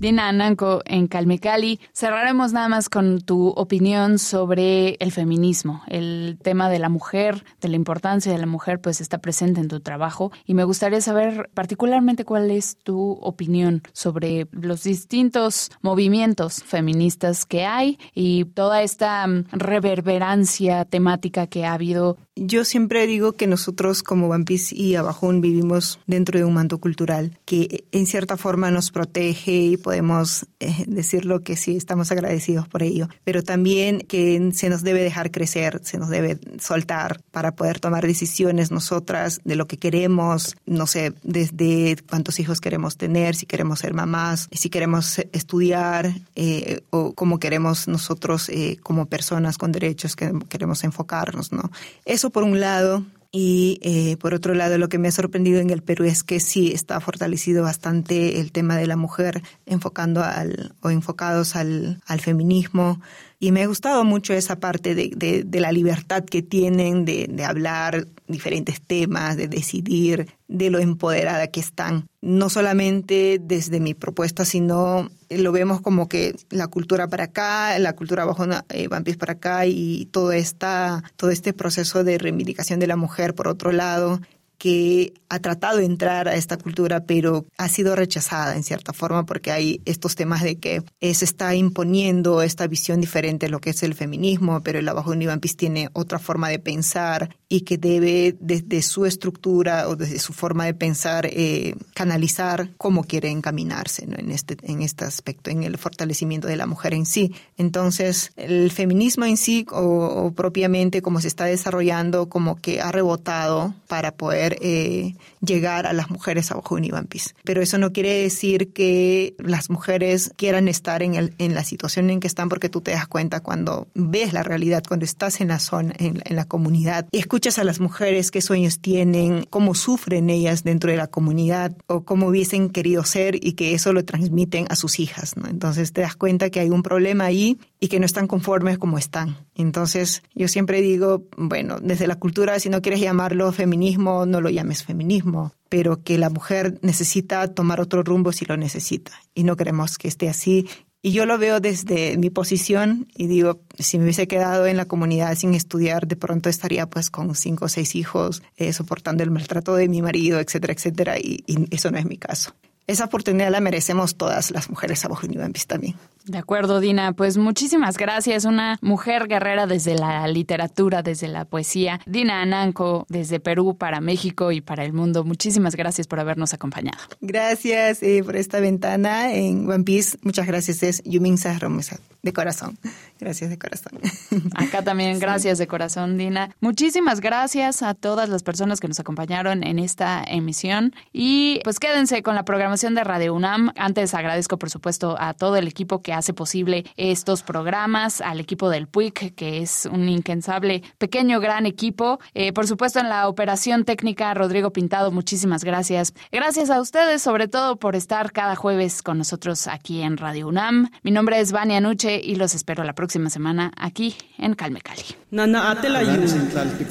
Dina 0.00 0.28
Ananco 0.28 0.80
en 0.86 1.08
Calmecali. 1.08 1.78
Cerraremos 1.92 2.54
nada 2.54 2.68
más 2.68 2.88
con 2.88 3.20
tu 3.20 3.48
opinión 3.48 4.18
sobre 4.18 4.96
el 4.98 5.12
feminismo. 5.12 5.82
El 5.88 6.38
tema 6.42 6.70
de 6.70 6.78
la 6.78 6.88
mujer, 6.88 7.44
de 7.60 7.68
la 7.68 7.76
importancia 7.76 8.32
de 8.32 8.38
la 8.38 8.46
mujer, 8.46 8.80
pues 8.80 9.02
está 9.02 9.18
presente 9.18 9.60
en 9.60 9.68
tu 9.68 9.80
trabajo. 9.80 10.32
Y 10.46 10.54
me 10.54 10.64
gustaría 10.64 11.02
saber 11.02 11.50
particularmente 11.52 12.24
cuál 12.24 12.50
es 12.50 12.78
tu 12.78 13.18
opinión 13.20 13.82
sobre 13.92 14.48
los 14.52 14.84
distintos 14.84 15.70
movimientos 15.82 16.62
feministas 16.62 17.44
que 17.44 17.66
hay 17.66 17.98
y 18.14 18.46
toda 18.46 18.82
esta 18.82 19.26
mm, 19.26 19.48
reverberancia 19.52 20.86
temática 20.86 21.46
que 21.46 21.66
ha 21.66 21.74
habido 21.74 22.16
Yo 22.42 22.64
siempre 22.64 23.06
digo 23.06 23.32
que 23.34 23.46
nosotros 23.46 24.02
como 24.02 24.30
Piece 24.46 24.74
y 24.74 24.94
Abajún 24.94 25.42
vivimos 25.42 26.00
dentro 26.06 26.38
de 26.38 26.46
un 26.46 26.54
manto 26.54 26.78
cultural 26.78 27.38
que 27.44 27.84
en 27.92 28.06
cierta 28.06 28.38
forma 28.38 28.70
nos 28.70 28.90
protege 28.90 29.52
y 29.52 29.76
podemos 29.76 30.46
eh, 30.58 30.84
decirlo 30.86 31.42
que 31.42 31.56
sí, 31.56 31.76
estamos 31.76 32.10
agradecidos 32.10 32.66
por 32.66 32.82
ello, 32.82 33.10
pero 33.24 33.42
también 33.42 34.00
que 34.00 34.52
se 34.54 34.70
nos 34.70 34.82
debe 34.82 35.02
dejar 35.02 35.30
crecer, 35.30 35.82
se 35.84 35.98
nos 35.98 36.08
debe 36.08 36.38
soltar 36.58 37.20
para 37.30 37.54
poder 37.54 37.78
tomar 37.78 38.06
decisiones 38.06 38.70
nosotras 38.70 39.42
de 39.44 39.56
lo 39.56 39.66
que 39.66 39.76
queremos, 39.76 40.56
no 40.64 40.86
sé, 40.86 41.12
desde 41.22 41.98
cuántos 42.08 42.40
hijos 42.40 42.62
queremos 42.62 42.96
tener, 42.96 43.36
si 43.36 43.44
queremos 43.44 43.80
ser 43.80 43.92
mamás, 43.92 44.48
si 44.50 44.70
queremos 44.70 45.18
estudiar 45.32 46.10
eh, 46.36 46.80
o 46.88 47.12
cómo 47.12 47.38
queremos 47.38 47.86
nosotros 47.86 48.48
eh, 48.48 48.78
como 48.82 49.04
personas 49.04 49.58
con 49.58 49.72
derechos 49.72 50.16
que 50.16 50.32
queremos 50.48 50.84
enfocarnos, 50.84 51.52
¿no? 51.52 51.70
Eso 52.06 52.29
por 52.30 52.42
un 52.42 52.60
lado. 52.60 53.04
Y 53.32 53.78
eh, 53.82 54.16
por 54.16 54.34
otro 54.34 54.54
lado, 54.54 54.76
lo 54.76 54.88
que 54.88 54.98
me 54.98 55.06
ha 55.06 55.12
sorprendido 55.12 55.60
en 55.60 55.70
el 55.70 55.82
Perú 55.82 56.04
es 56.04 56.24
que 56.24 56.40
sí 56.40 56.72
está 56.72 56.98
fortalecido 57.00 57.62
bastante 57.62 58.40
el 58.40 58.50
tema 58.50 58.76
de 58.76 58.88
la 58.88 58.96
mujer, 58.96 59.42
enfocando 59.66 60.24
al, 60.24 60.74
o 60.80 60.90
enfocados 60.90 61.54
al, 61.54 62.00
al 62.06 62.20
feminismo. 62.20 63.00
Y 63.42 63.52
me 63.52 63.62
ha 63.62 63.66
gustado 63.66 64.04
mucho 64.04 64.34
esa 64.34 64.60
parte 64.60 64.94
de, 64.94 65.10
de, 65.16 65.44
de 65.44 65.60
la 65.60 65.72
libertad 65.72 66.24
que 66.24 66.42
tienen 66.42 67.06
de, 67.06 67.26
de, 67.26 67.44
hablar 67.46 68.06
diferentes 68.28 68.82
temas, 68.82 69.38
de 69.38 69.48
decidir, 69.48 70.34
de 70.46 70.68
lo 70.68 70.78
empoderada 70.78 71.46
que 71.46 71.58
están. 71.60 72.06
No 72.20 72.50
solamente 72.50 73.40
desde 73.40 73.80
mi 73.80 73.94
propuesta, 73.94 74.44
sino 74.44 75.08
lo 75.30 75.52
vemos 75.52 75.80
como 75.80 76.06
que 76.06 76.36
la 76.50 76.66
cultura 76.66 77.08
para 77.08 77.24
acá, 77.24 77.78
la 77.78 77.94
cultura 77.94 78.26
bajo 78.26 78.44
eh, 78.68 78.88
Vampis 78.88 79.16
para 79.16 79.32
acá 79.32 79.64
y 79.64 80.04
todo, 80.12 80.32
esta, 80.32 81.02
todo 81.16 81.30
este 81.30 81.54
proceso 81.54 82.04
de 82.04 82.18
reivindicación 82.18 82.78
de 82.78 82.88
la 82.88 82.96
mujer 82.96 83.34
por 83.34 83.48
otro 83.48 83.72
lado 83.72 84.20
que 84.60 85.14
ha 85.30 85.38
tratado 85.38 85.78
de 85.78 85.86
entrar 85.86 86.28
a 86.28 86.34
esta 86.34 86.58
cultura, 86.58 87.04
pero 87.06 87.46
ha 87.56 87.68
sido 87.68 87.96
rechazada 87.96 88.54
en 88.56 88.62
cierta 88.62 88.92
forma 88.92 89.24
porque 89.24 89.52
hay 89.52 89.80
estos 89.86 90.16
temas 90.16 90.42
de 90.42 90.58
que 90.58 90.82
se 91.00 91.24
está 91.24 91.54
imponiendo 91.54 92.42
esta 92.42 92.66
visión 92.66 93.00
diferente 93.00 93.46
de 93.46 93.50
lo 93.50 93.60
que 93.60 93.70
es 93.70 93.82
el 93.82 93.94
feminismo, 93.94 94.62
pero 94.62 94.78
el 94.78 94.88
abajo 94.88 95.12
Univampis 95.12 95.56
tiene 95.56 95.88
otra 95.94 96.18
forma 96.18 96.50
de 96.50 96.58
pensar 96.58 97.34
y 97.48 97.62
que 97.62 97.78
debe 97.78 98.36
desde 98.38 98.82
su 98.82 99.06
estructura 99.06 99.88
o 99.88 99.96
desde 99.96 100.18
su 100.18 100.34
forma 100.34 100.66
de 100.66 100.74
pensar 100.74 101.24
eh, 101.26 101.74
canalizar 101.94 102.70
cómo 102.76 103.04
quiere 103.04 103.30
encaminarse 103.30 104.06
¿no? 104.06 104.16
en, 104.18 104.30
este, 104.30 104.58
en 104.62 104.82
este 104.82 105.06
aspecto, 105.06 105.50
en 105.50 105.62
el 105.62 105.78
fortalecimiento 105.78 106.48
de 106.48 106.56
la 106.56 106.66
mujer 106.66 106.92
en 106.92 107.06
sí. 107.06 107.32
Entonces, 107.56 108.32
el 108.36 108.70
feminismo 108.70 109.24
en 109.24 109.38
sí 109.38 109.64
o, 109.70 109.80
o 109.80 110.32
propiamente 110.32 111.00
como 111.00 111.20
se 111.22 111.28
está 111.28 111.46
desarrollando, 111.46 112.28
como 112.28 112.56
que 112.56 112.82
ha 112.82 112.92
rebotado 112.92 113.74
para 113.88 114.12
poder 114.12 114.49
eh, 114.60 115.14
llegar 115.40 115.86
a 115.86 115.92
las 115.92 116.10
mujeres 116.10 116.50
abajo 116.50 116.74
de 116.74 116.80
Univampis. 116.80 117.34
Pero 117.44 117.62
eso 117.62 117.78
no 117.78 117.92
quiere 117.92 118.22
decir 118.22 118.72
que 118.72 119.34
las 119.38 119.70
mujeres 119.70 120.32
quieran 120.36 120.68
estar 120.68 121.02
en, 121.02 121.14
el, 121.14 121.34
en 121.38 121.54
la 121.54 121.64
situación 121.64 122.10
en 122.10 122.20
que 122.20 122.26
están 122.26 122.48
porque 122.48 122.68
tú 122.68 122.80
te 122.80 122.92
das 122.92 123.06
cuenta 123.06 123.40
cuando 123.40 123.88
ves 123.94 124.32
la 124.32 124.42
realidad, 124.42 124.82
cuando 124.86 125.04
estás 125.04 125.40
en 125.40 125.48
la 125.48 125.58
zona, 125.58 125.94
en, 125.98 126.22
en 126.24 126.36
la 126.36 126.44
comunidad 126.44 127.06
y 127.12 127.18
escuchas 127.18 127.58
a 127.58 127.64
las 127.64 127.80
mujeres 127.80 128.30
qué 128.30 128.40
sueños 128.40 128.80
tienen, 128.80 129.44
cómo 129.50 129.74
sufren 129.74 130.30
ellas 130.30 130.64
dentro 130.64 130.90
de 130.90 130.96
la 130.96 131.06
comunidad 131.06 131.76
o 131.86 132.04
cómo 132.04 132.26
hubiesen 132.26 132.70
querido 132.70 133.04
ser 133.04 133.36
y 133.44 133.52
que 133.52 133.74
eso 133.74 133.92
lo 133.92 134.04
transmiten 134.04 134.66
a 134.68 134.76
sus 134.76 135.00
hijas. 135.00 135.34
Entonces 135.48 135.92
te 135.92 136.00
das 136.00 136.16
cuenta 136.16 136.50
que 136.50 136.60
hay 136.60 136.70
un 136.70 136.82
problema 136.82 137.24
ahí 137.24 137.58
y 137.80 137.88
que 137.88 137.98
no 137.98 138.06
están 138.06 138.26
conformes 138.26 138.78
como 138.78 138.98
están. 138.98 139.38
Entonces 139.54 140.22
yo 140.34 140.46
siempre 140.48 140.82
digo, 140.82 141.26
bueno, 141.36 141.78
desde 141.80 142.06
la 142.06 142.16
cultura, 142.16 142.60
si 142.60 142.68
no 142.68 142.82
quieres 142.82 143.00
llamarlo 143.00 143.50
feminismo, 143.52 144.26
no 144.26 144.42
lo 144.42 144.50
llames 144.50 144.84
feminismo, 144.84 145.54
pero 145.70 146.02
que 146.02 146.18
la 146.18 146.28
mujer 146.28 146.78
necesita 146.82 147.48
tomar 147.54 147.80
otro 147.80 148.02
rumbo 148.02 148.32
si 148.32 148.44
lo 148.44 148.58
necesita. 148.58 149.12
Y 149.34 149.44
no 149.44 149.56
queremos 149.56 149.96
que 149.96 150.08
esté 150.08 150.28
así. 150.28 150.68
Y 151.02 151.12
yo 151.12 151.24
lo 151.24 151.38
veo 151.38 151.60
desde 151.60 152.18
mi 152.18 152.28
posición 152.28 153.08
y 153.16 153.26
digo, 153.26 153.62
si 153.78 153.96
me 153.96 154.04
hubiese 154.04 154.28
quedado 154.28 154.66
en 154.66 154.76
la 154.76 154.84
comunidad 154.84 155.34
sin 155.34 155.54
estudiar, 155.54 156.06
de 156.06 156.16
pronto 156.16 156.50
estaría 156.50 156.90
pues 156.90 157.08
con 157.08 157.34
cinco 157.34 157.64
o 157.64 157.68
seis 157.68 157.94
hijos, 157.94 158.42
eh, 158.56 158.74
soportando 158.74 159.22
el 159.22 159.30
maltrato 159.30 159.74
de 159.74 159.88
mi 159.88 160.02
marido, 160.02 160.38
etcétera, 160.40 160.74
etcétera. 160.74 161.18
Y, 161.18 161.42
y 161.46 161.74
eso 161.74 161.90
no 161.90 161.96
es 161.96 162.04
mi 162.04 162.18
caso 162.18 162.52
esa 162.90 163.04
oportunidad 163.04 163.50
la 163.50 163.60
merecemos 163.60 164.16
todas 164.16 164.50
las 164.50 164.68
mujeres 164.68 165.04
abojinibambis 165.04 165.66
también. 165.66 165.96
De 166.24 166.38
acuerdo, 166.38 166.80
Dina. 166.80 167.12
Pues 167.12 167.38
muchísimas 167.38 167.96
gracias. 167.96 168.44
Una 168.44 168.78
mujer 168.82 169.26
guerrera 169.26 169.66
desde 169.66 169.94
la 169.94 170.26
literatura, 170.28 171.02
desde 171.02 171.28
la 171.28 171.44
poesía. 171.44 172.00
Dina 172.06 172.42
Ananco, 172.42 173.06
desde 173.08 173.40
Perú 173.40 173.76
para 173.76 174.00
México 174.00 174.52
y 174.52 174.60
para 174.60 174.84
el 174.84 174.92
mundo. 174.92 175.24
Muchísimas 175.24 175.76
gracias 175.76 176.06
por 176.06 176.20
habernos 176.20 176.52
acompañado. 176.52 176.98
Gracias 177.20 178.02
eh, 178.02 178.22
por 178.24 178.36
esta 178.36 178.60
ventana 178.60 179.32
en 179.32 179.68
One 179.68 179.84
Piece. 179.84 180.18
Muchas 180.22 180.46
gracias. 180.46 180.82
Es 180.82 181.02
Yumin 181.04 181.38
Sahromesa, 181.38 181.98
de 182.22 182.32
corazón. 182.32 182.78
Gracias 183.18 183.50
de 183.50 183.58
corazón. 183.58 183.98
Acá 184.54 184.82
también, 184.82 185.18
gracias 185.18 185.58
de 185.58 185.66
corazón, 185.66 186.16
Dina. 186.16 186.54
Muchísimas 186.60 187.20
gracias 187.20 187.82
a 187.82 187.94
todas 187.94 188.28
las 188.28 188.42
personas 188.42 188.80
que 188.80 188.88
nos 188.88 188.98
acompañaron 188.98 189.62
en 189.62 189.78
esta 189.78 190.22
emisión. 190.26 190.94
Y 191.12 191.60
pues 191.64 191.78
quédense 191.78 192.22
con 192.22 192.34
la 192.34 192.44
programación 192.44 192.79
de 192.80 193.04
Radio 193.04 193.34
UNAM. 193.34 193.72
Antes 193.76 194.14
agradezco, 194.14 194.58
por 194.58 194.70
supuesto, 194.70 195.14
a 195.18 195.34
todo 195.34 195.56
el 195.56 195.68
equipo 195.68 196.00
que 196.00 196.14
hace 196.14 196.32
posible 196.32 196.86
estos 196.96 197.42
programas, 197.42 198.22
al 198.22 198.40
equipo 198.40 198.70
del 198.70 198.88
PUIC, 198.88 199.34
que 199.34 199.58
es 199.58 199.86
un 199.92 200.08
incansable, 200.08 200.82
pequeño, 200.96 201.40
gran 201.40 201.66
equipo. 201.66 202.20
Eh, 202.32 202.54
por 202.54 202.66
supuesto, 202.66 202.98
en 202.98 203.10
la 203.10 203.28
operación 203.28 203.84
técnica, 203.84 204.32
Rodrigo 204.32 204.72
Pintado, 204.72 205.10
muchísimas 205.12 205.62
gracias. 205.62 206.14
Gracias 206.32 206.70
a 206.70 206.80
ustedes, 206.80 207.20
sobre 207.20 207.48
todo, 207.48 207.76
por 207.76 207.96
estar 207.96 208.32
cada 208.32 208.56
jueves 208.56 209.02
con 209.02 209.18
nosotros 209.18 209.66
aquí 209.66 210.00
en 210.00 210.16
Radio 210.16 210.48
UNAM. 210.48 210.90
Mi 211.02 211.10
nombre 211.10 211.38
es 211.38 211.52
Vania 211.52 211.82
Nuche 211.82 212.18
y 212.24 212.36
los 212.36 212.54
espero 212.54 212.82
la 212.82 212.94
próxima 212.94 213.28
semana 213.28 213.72
aquí 213.76 214.16
en 214.38 214.54
Calme 214.54 214.80
Cali. 214.80 215.04
Nana 215.30 215.70
atela 215.72 216.02
yu, 216.02 216.26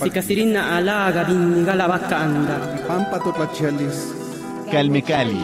sikasirina 0.04 0.78
ala 0.78 1.12
gabin 1.12 1.66
galabacanda. 1.66 2.60
Calme 4.72 5.02
Cali, 5.02 5.44